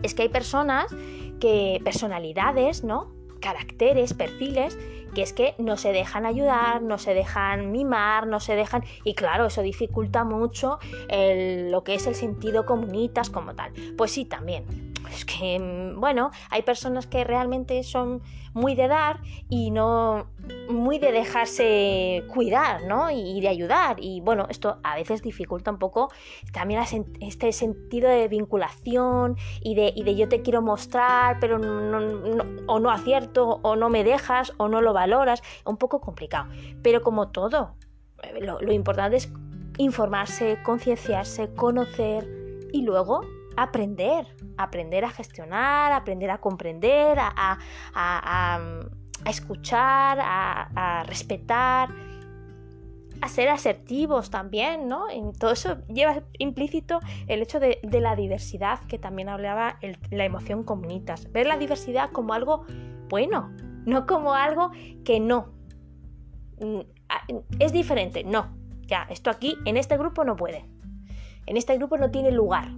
es 0.02 0.14
que 0.14 0.22
hay 0.22 0.28
personas 0.28 0.94
que, 1.40 1.80
personalidades, 1.84 2.84
¿no? 2.84 3.12
Caracteres, 3.40 4.14
perfiles, 4.14 4.78
que 5.14 5.22
es 5.22 5.32
que 5.32 5.54
no 5.58 5.76
se 5.76 5.92
dejan 5.92 6.26
ayudar, 6.26 6.82
no 6.82 6.98
se 6.98 7.14
dejan 7.14 7.70
mimar, 7.70 8.26
no 8.26 8.40
se 8.40 8.56
dejan... 8.56 8.84
Y 9.04 9.14
claro, 9.14 9.46
eso 9.46 9.62
dificulta 9.62 10.24
mucho 10.24 10.78
lo 11.08 11.84
que 11.84 11.94
es 11.94 12.06
el 12.06 12.14
sentido 12.14 12.66
comunitas 12.66 13.30
como 13.30 13.54
tal. 13.54 13.72
Pues 13.96 14.10
sí, 14.10 14.24
también 14.24 14.93
es 15.10 15.24
que, 15.24 15.58
mm, 15.58 16.00
bueno, 16.00 16.30
hay 16.50 16.62
personas 16.62 17.06
que 17.06 17.24
realmente 17.24 17.82
son 17.82 18.22
muy 18.52 18.74
de 18.74 18.86
dar 18.88 19.20
y 19.48 19.70
no 19.70 20.28
muy 20.68 20.98
de 20.98 21.10
dejarse 21.10 22.24
cuidar, 22.32 22.84
¿no? 22.84 23.10
Y, 23.10 23.40
de 23.40 23.48
ayudar. 23.48 23.96
Y 23.98 24.20
bueno, 24.20 24.46
esto 24.48 24.78
a 24.82 24.94
veces 24.94 25.22
dificulta 25.22 25.70
un 25.70 25.78
poco 25.78 26.10
también 26.52 26.80
este 27.20 27.52
sentido 27.52 28.08
de 28.08 28.28
vinculación 28.28 29.36
y 29.60 29.74
de, 29.74 30.14
yo 30.14 30.28
te 30.28 30.42
quiero 30.42 30.62
mostrar, 30.62 31.38
pero 31.40 31.58
no, 31.58 31.98
o 32.66 32.78
no 32.78 32.90
acierto, 32.90 33.60
o 33.62 33.76
no 33.76 33.90
me 33.90 34.04
dejas, 34.04 34.52
o 34.56 34.68
no 34.68 34.80
lo 34.80 34.92
valoras. 34.92 35.42
Un 35.64 35.76
poco 35.76 36.00
complicado. 36.00 36.48
Pero 36.82 37.02
como 37.02 37.28
todo, 37.28 37.74
eh, 38.22 38.40
lo 38.40 38.72
importante 38.72 39.16
es 39.16 39.32
informarse, 39.78 40.58
concienciarse, 40.62 41.52
conocer 41.54 42.28
y 42.72 42.82
luego 42.82 43.22
aprender, 43.56 44.26
aprender 44.56 45.04
a 45.04 45.10
gestionar, 45.10 45.92
aprender 45.92 46.30
a 46.30 46.38
comprender, 46.38 47.18
a, 47.20 47.58
escuchar, 49.26 50.18
a, 50.20 51.04
respetar, 51.06 51.88
a 53.20 53.28
ser 53.28 53.48
asertivos 53.48 54.30
también, 54.30 54.88
¿no? 54.88 55.08
En 55.08 55.32
todo 55.32 55.52
eso 55.52 55.78
lleva 55.86 56.22
implícito 56.38 57.00
el 57.26 57.42
hecho 57.42 57.60
de, 57.60 57.78
la 57.82 58.16
diversidad 58.16 58.80
que 58.80 58.98
también 58.98 59.28
hablaba 59.28 59.78
la 60.10 60.24
emoción 60.24 60.64
comunitas. 60.64 61.30
Ver 61.32 61.46
la 61.46 61.56
diversidad 61.56 62.10
como 62.10 62.34
algo 62.34 62.66
bueno, 63.08 63.50
no 63.86 64.06
como 64.06 64.34
algo 64.34 64.70
que 65.04 65.20
no. 65.20 65.52
Mm, 66.60 66.80
es 67.58 67.72
diferente, 67.72 68.24
no. 68.24 68.56
Ya, 68.86 69.06
esto 69.08 69.30
aquí, 69.30 69.56
en 69.64 69.76
este 69.76 69.96
grupo 69.96 70.24
no 70.24 70.36
puede. 70.36 70.66
En 71.46 71.56
este 71.56 71.76
grupo 71.76 71.96
no 71.96 72.10
tiene 72.10 72.30
lugar. 72.30 72.68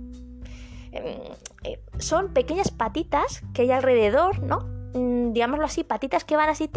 Em, 0.96 1.18
eh, 1.64 1.80
son 1.98 2.32
pequeñas 2.32 2.70
patitas 2.70 3.42
que 3.52 3.62
hay 3.62 3.70
alrededor, 3.70 4.42
¿no? 4.42 4.60
Mm, 4.94 5.32
digámoslo 5.32 5.64
así, 5.64 5.84
patitas 5.84 6.24
que 6.24 6.36
van 6.36 6.48
así 6.48 6.70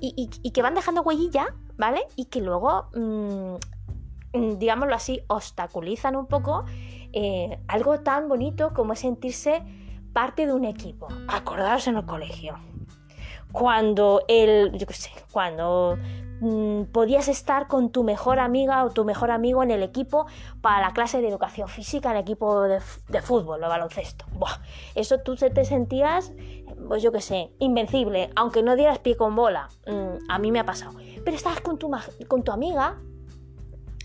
y, 0.00 0.50
que 0.50 0.62
van 0.62 0.74
dejando 0.74 1.02
huellilla, 1.02 1.54
¿vale? 1.76 2.00
Y 2.16 2.26
que 2.26 2.40
luego, 2.40 2.88
mm, 2.94 3.54
mm, 4.34 4.58
digámoslo 4.58 4.94
así, 4.94 5.22
obstaculizan 5.28 6.16
un 6.16 6.26
poco 6.26 6.64
eh, 7.14 7.58
algo 7.68 8.00
tan 8.00 8.28
bonito 8.28 8.72
como 8.74 8.94
es 8.94 9.00
sentirse 9.00 9.62
parte 10.12 10.46
de 10.46 10.52
un 10.52 10.64
equipo. 10.64 11.08
Acordaros 11.28 11.86
en 11.86 11.96
el 11.96 12.04
colegio. 12.04 12.58
Cuando 13.52 14.22
el, 14.28 14.72
yo 14.78 14.86
qué 14.86 14.94
sé, 14.94 15.10
cuando 15.30 15.98
Mm, 16.42 16.86
podías 16.86 17.28
estar 17.28 17.68
con 17.68 17.90
tu 17.92 18.02
mejor 18.02 18.40
amiga 18.40 18.84
o 18.84 18.90
tu 18.90 19.04
mejor 19.04 19.30
amigo 19.30 19.62
en 19.62 19.70
el 19.70 19.80
equipo 19.80 20.26
para 20.60 20.80
la 20.80 20.92
clase 20.92 21.20
de 21.20 21.28
educación 21.28 21.68
física, 21.68 22.10
en 22.10 22.16
el 22.16 22.22
equipo 22.22 22.62
de, 22.62 22.80
fútbol 23.22 23.62
o 23.62 23.68
baloncesto. 23.68 24.24
eso 24.96 25.18
tú 25.20 25.36
te 25.36 25.64
sentías, 25.64 26.32
pues 26.88 27.00
yo 27.00 27.12
qué 27.12 27.20
sé, 27.20 27.52
invencible, 27.60 28.30
aunque 28.34 28.64
no 28.64 28.74
dieras 28.74 28.98
pie 28.98 29.16
con 29.16 29.36
bola. 29.36 29.68
Mm, 29.86 30.28
a 30.28 30.38
mí 30.40 30.50
me 30.50 30.58
ha 30.58 30.66
pasado. 30.66 30.98
Pero 31.24 31.36
estabas 31.36 31.60
con 31.60 31.78
tu, 31.78 32.50
amiga 32.50 33.00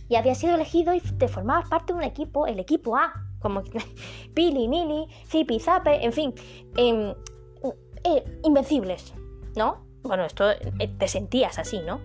y 0.08 0.15
habías 0.15 0.38
sido 0.38 0.54
elegido 0.54 0.93
y 0.93 1.02
te 1.02 1.28
formabas 1.28 1.67
parte 1.67 1.93
de 1.93 1.97
un 1.97 2.06
equipo, 2.06 2.45
el 2.45 2.60
equipo 2.60 2.95
A, 2.97 3.13
como 3.39 3.63
Pili, 4.36 4.67
Mili, 4.67 5.08
Zipi, 5.26 5.60
Zape, 5.60 6.06
en 6.06 6.13
fin, 6.13 6.36
em, 6.76 7.15
eh, 8.04 8.39
invencibles, 8.43 9.15
¿no? 9.56 9.88
Bueno, 10.04 10.23
esto 10.23 10.52
eh, 10.52 10.88
te 11.00 11.08
sentías 11.08 11.58
así, 11.58 11.80
¿no? 11.80 12.00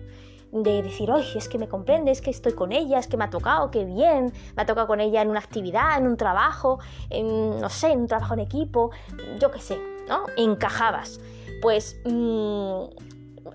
De 0.53 0.83
decir, 0.83 1.09
oye, 1.11 1.37
es 1.37 1.49
que 1.49 1.57
me 1.57 1.67
comprendes, 1.67 2.21
que 2.21 2.29
estoy 2.29 2.53
con 2.53 2.71
ella, 2.71 2.99
es 2.99 3.07
que 3.07 3.17
me 3.17 3.23
ha 3.23 3.29
tocado, 3.31 3.71
qué 3.71 3.85
bien, 3.85 4.31
me 4.55 4.61
ha 4.61 4.65
tocado 4.67 4.85
con 4.85 4.99
ella 4.99 5.21
en 5.21 5.29
una 5.29 5.39
actividad, 5.39 5.97
en 5.97 6.05
un 6.05 6.15
trabajo, 6.15 6.79
en, 7.09 7.59
no 7.59 7.69
sé, 7.69 7.91
en 7.91 8.01
un 8.01 8.07
trabajo 8.07 8.35
en 8.35 8.41
equipo, 8.41 8.91
yo 9.39 9.49
qué 9.49 9.59
sé, 9.59 9.79
¿no? 10.07 10.25
Encajabas. 10.37 11.19
Pues 11.61 11.99
mm, 12.05 12.83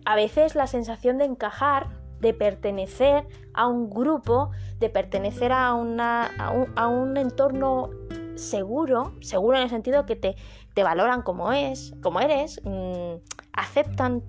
a 0.04 0.16
veces 0.16 0.56
la 0.56 0.66
sensación 0.66 1.18
de 1.18 1.26
encajar, 1.26 1.87
de 2.20 2.34
pertenecer 2.34 3.28
a 3.54 3.68
un 3.68 3.90
grupo, 3.90 4.50
de 4.80 4.90
pertenecer 4.90 5.52
a, 5.52 5.74
una, 5.74 6.26
a, 6.74 6.88
un, 6.88 7.16
entorno 7.16 7.90
seguro, 8.34 9.12
seguro 9.20 9.56
en 9.56 9.64
el 9.64 9.70
sentido 9.70 10.04
que 10.04 10.16
te, 10.16 10.34
te 10.74 10.82
valoran 10.82 11.22
como 11.22 11.52
es, 11.52 11.94
como 12.02 12.18
eres, 12.18 12.61
mm, 12.64 13.14
aceptan 13.52 14.24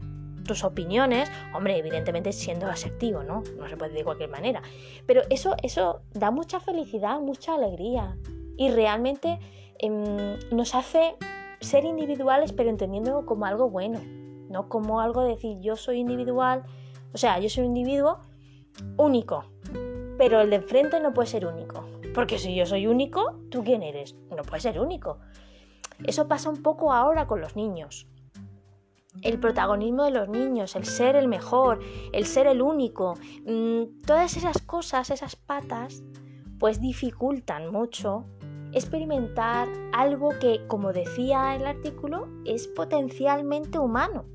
tus 0.49 0.63
opiniones, 0.63 1.31
hombre, 1.53 1.77
evidentemente 1.77 2.31
siendo 2.31 2.65
asertivo, 2.65 3.21
¿no? 3.21 3.43
No 3.55 3.69
se 3.69 3.77
puede 3.77 3.93
de 3.93 4.03
cualquier 4.03 4.31
manera. 4.31 4.63
Pero 5.05 5.21
eso, 5.29 5.55
eso 5.61 6.01
da 6.11 6.31
mucha 6.31 6.59
felicidad, 6.59 7.19
mucha 7.19 7.53
alegría 7.53 8.17
y 8.57 8.71
realmente 8.71 9.37
em, 9.77 10.39
nos 10.51 10.73
hace 10.73 11.15
ser 11.61 11.85
individuales, 11.85 12.51
pero 12.51 12.71
entendiéndolo 12.71 13.27
como 13.27 13.45
algo 13.45 13.69
bueno, 13.69 13.99
no 14.49 14.69
como 14.69 15.01
algo 15.01 15.21
de 15.21 15.35
decir 15.35 15.59
yo 15.61 15.75
soy 15.75 15.99
individual, 15.99 16.63
o 17.13 17.17
sea, 17.19 17.37
yo 17.37 17.47
soy 17.47 17.65
un 17.65 17.77
individuo 17.77 18.17
único, 18.97 19.45
pero 20.17 20.41
el 20.41 20.49
de 20.49 20.55
enfrente 20.55 20.99
no 20.99 21.13
puede 21.13 21.27
ser 21.27 21.45
único, 21.45 21.85
porque 22.15 22.39
si 22.39 22.55
yo 22.55 22.65
soy 22.65 22.87
único, 22.87 23.35
¿tú 23.51 23.63
quién 23.63 23.83
eres? 23.83 24.15
No 24.35 24.41
puede 24.41 24.61
ser 24.61 24.79
único. 24.79 25.19
Eso 26.07 26.27
pasa 26.27 26.49
un 26.49 26.63
poco 26.63 26.91
ahora 26.91 27.27
con 27.27 27.39
los 27.39 27.55
niños 27.55 28.07
el 29.21 29.39
protagonismo 29.39 30.03
de 30.03 30.11
los 30.11 30.29
niños, 30.29 30.75
el 30.75 30.85
ser 30.85 31.15
el 31.15 31.27
mejor, 31.27 31.79
el 32.13 32.25
ser 32.25 32.47
el 32.47 32.61
único, 32.61 33.15
mm, 33.45 34.05
todas 34.05 34.37
esas 34.37 34.59
cosas, 34.59 35.09
esas 35.09 35.35
patas, 35.35 36.03
pues 36.59 36.79
dificultan 36.79 37.71
mucho 37.71 38.25
experimentar 38.71 39.67
algo 39.93 40.29
que, 40.39 40.65
como 40.67 40.93
decía 40.93 41.55
el 41.55 41.65
artículo, 41.65 42.27
es 42.45 42.67
potencialmente 42.67 43.79
humano, 43.79 44.25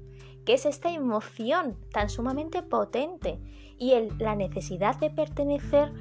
que 0.44 0.54
es 0.54 0.66
esta 0.66 0.90
emoción 0.90 1.76
tan 1.92 2.08
sumamente 2.08 2.62
potente 2.62 3.38
y 3.78 3.94
la 4.18 4.34
necesidad 4.34 4.98
de 4.98 5.10
pertenecer 5.10 5.92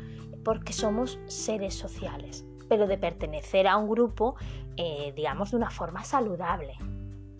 porque 0.43 0.73
somos 0.73 1.19
seres 1.27 1.75
sociales, 1.75 2.45
pero 2.67 2.87
de 2.87 2.97
pertenecer 2.97 3.67
a 3.67 3.77
un 3.77 3.87
grupo, 3.87 4.35
eh, 4.77 5.13
digamos, 5.15 5.51
de 5.51 5.57
una 5.57 5.69
forma 5.69 6.03
saludable, 6.03 6.75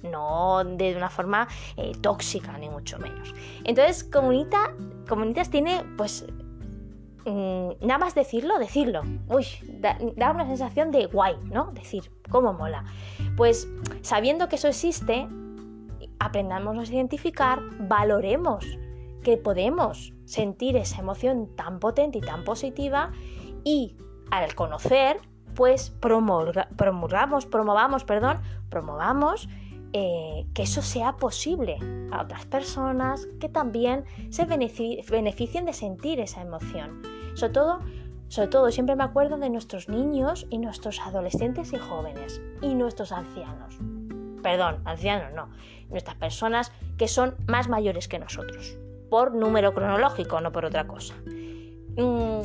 no 0.03 0.63
de 0.63 0.95
una 0.95 1.09
forma 1.09 1.47
eh, 1.77 1.93
tóxica, 2.01 2.57
ni 2.57 2.69
mucho 2.69 2.99
menos. 2.99 3.33
Entonces, 3.63 4.03
Comunita, 4.03 4.73
Comunitas 5.07 5.49
tiene, 5.49 5.83
pues, 5.97 6.25
mm, 7.25 7.69
nada 7.81 7.97
más 7.97 8.13
decirlo, 8.13 8.59
decirlo. 8.59 9.01
Uy, 9.27 9.45
da, 9.79 9.97
una 10.31 10.45
sensación 10.45 10.91
de 10.91 11.07
guay, 11.07 11.35
¿no? 11.45 11.71
Decir, 11.71 12.11
¿cómo 12.29 12.53
mola? 12.53 12.83
Pues, 13.35 13.67
sabiendo 14.01 14.49
que 14.49 14.57
eso 14.57 14.67
existe, 14.67 15.27
aprendamos 16.19 16.89
a 16.89 16.93
identificar, 16.93 17.61
valoremos 17.79 18.65
que 19.23 19.37
podemos 19.37 20.13
sentir 20.25 20.75
esa 20.77 21.01
emoción 21.01 21.55
tan 21.55 21.79
potente 21.79 22.17
y 22.17 22.21
tan 22.21 22.43
positiva 22.43 23.11
y 23.63 23.95
al 24.31 24.53
conocer, 24.55 25.17
pues 25.55 25.91
promulgamos, 25.91 27.45
promovamos, 27.45 28.03
perdón, 28.03 28.41
promovamos 28.69 29.47
eh, 29.93 30.45
que 30.53 30.63
eso 30.63 30.81
sea 30.81 31.17
posible 31.17 31.77
a 32.11 32.21
otras 32.21 32.45
personas 32.45 33.27
que 33.39 33.47
también 33.47 34.05
se 34.29 34.45
beneficien 34.45 35.65
de 35.65 35.73
sentir 35.73 36.19
esa 36.19 36.41
emoción. 36.41 37.01
Sobre 37.35 37.53
todo, 37.53 37.79
sobre 38.27 38.47
todo, 38.47 38.71
siempre 38.71 38.95
me 38.95 39.03
acuerdo 39.03 39.37
de 39.37 39.49
nuestros 39.49 39.89
niños 39.89 40.47
y 40.49 40.57
nuestros 40.57 40.99
adolescentes 40.99 41.73
y 41.73 41.77
jóvenes 41.77 42.41
y 42.61 42.73
nuestros 42.73 43.11
ancianos. 43.11 43.77
Perdón, 44.41 44.81
ancianos 44.85 45.31
no, 45.33 45.49
nuestras 45.89 46.17
personas 46.17 46.71
que 46.97 47.07
son 47.07 47.35
más 47.47 47.69
mayores 47.69 48.07
que 48.07 48.19
nosotros, 48.19 48.77
por 49.09 49.35
número 49.35 49.73
cronológico, 49.73 50.41
no 50.41 50.51
por 50.51 50.65
otra 50.65 50.87
cosa. 50.87 51.13
Mm, 51.95 52.41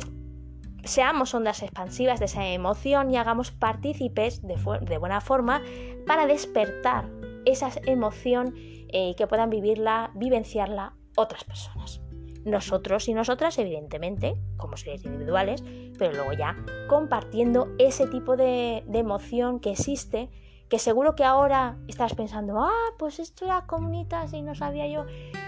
seamos 0.83 1.33
ondas 1.33 1.63
expansivas 1.63 2.19
de 2.19 2.25
esa 2.25 2.45
emoción 2.47 3.11
y 3.11 3.17
hagamos 3.17 3.51
partícipes 3.51 4.41
de, 4.43 4.97
buena 4.97 5.21
forma 5.21 5.61
para 6.05 6.25
despertar 6.25 7.18
esa 7.45 7.69
emoción 7.85 8.53
eh, 8.91 9.15
que 9.15 9.27
puedan 9.27 9.49
vivirla, 9.49 10.11
vivenciarla 10.15 10.93
otras 11.15 11.43
personas. 11.43 12.01
Nosotros 12.45 13.07
y 13.07 13.13
nosotras, 13.13 13.57
evidentemente, 13.59 14.35
como 14.57 14.77
seres 14.77 15.03
individuales, 15.05 15.63
pero 15.97 16.13
luego 16.13 16.33
ya 16.33 16.55
compartiendo 16.87 17.67
ese 17.77 18.07
tipo 18.07 18.37
de, 18.37 18.83
emoción 18.93 19.59
que 19.59 19.71
existe 19.71 20.29
que 20.69 20.79
seguro 20.79 21.15
que 21.15 21.23
ahora 21.23 21.77
estás 21.87 22.13
pensando, 22.13 22.59
ah, 22.59 22.93
pues 22.97 23.19
esto 23.19 23.45
era 23.45 23.65
comunitas 23.65 24.33
y 24.33 24.41
no 24.41 24.53
sabía 24.55 24.87
yo, 24.87 25.05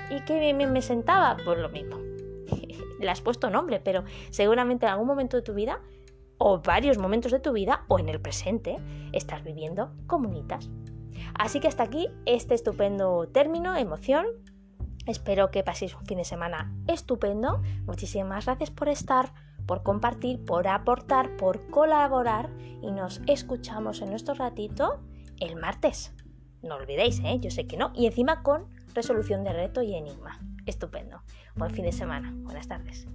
y 0.10 0.19
que 0.25 0.39
bien 0.39 0.73
me 0.73 0.82
sentaba, 0.82 1.38
pues 1.43 1.60
lo 1.60 1.69
mismo. 1.69 1.97
Le 2.99 3.10
has 3.10 3.21
puesto 3.21 3.49
nombre, 3.49 3.80
pero 3.80 4.04
seguramente 4.32 4.88
en 4.88 4.93
algún 4.93 5.08
momento 5.08 5.38
de 5.38 5.43
tu 5.43 5.54
vida, 5.54 5.80
o 6.39 6.60
varios 6.60 6.97
momentos 6.97 7.32
de 7.32 7.39
tu 7.39 7.54
vida, 7.54 7.86
o 7.88 7.99
en 7.99 8.10
el 8.10 8.19
presente, 8.19 8.80
estás 9.13 9.43
viviendo 9.43 9.91
comunitas. 10.08 10.71
Así 11.34 11.60
que 11.60 11.67
hasta 11.67 11.84
aquí 11.84 12.07
este 12.25 12.53
estupendo 12.53 13.27
término, 13.27 13.75
emoción. 13.75 14.25
Espero 15.05 15.49
que 15.49 15.63
paséis 15.63 15.95
un 15.95 16.05
fin 16.05 16.17
de 16.17 16.25
semana 16.25 16.73
estupendo. 16.88 17.62
Muchísimas 17.86 18.45
gracias 18.45 18.69
por 18.69 18.89
estar, 18.89 19.34
por 19.65 19.84
compartir, 19.84 20.43
por 20.45 20.67
aportar, 20.67 21.36
por 21.38 21.67
colaborar 21.69 22.49
y 22.81 22.91
nos 22.91 23.21
escuchamos 23.27 24.01
en 24.01 24.10
nuestro 24.10 24.36
ratito 24.36 25.01
el 25.39 25.55
martes. 25.55 26.13
No 26.62 26.75
olvidéis, 26.75 27.19
¿eh? 27.23 27.39
yo 27.39 27.49
sé 27.49 27.65
que 27.65 27.77
no. 27.77 27.91
Y 27.95 28.05
encima 28.05 28.43
con 28.43 28.67
resolución 28.93 29.43
de 29.43 29.53
reto 29.53 29.81
y 29.81 29.95
enigma. 29.95 30.39
Estupendo. 30.65 31.23
Buen 31.55 31.71
fin 31.71 31.86
de 31.86 31.91
semana. 31.91 32.31
Buenas 32.36 32.67
tardes. 32.67 33.07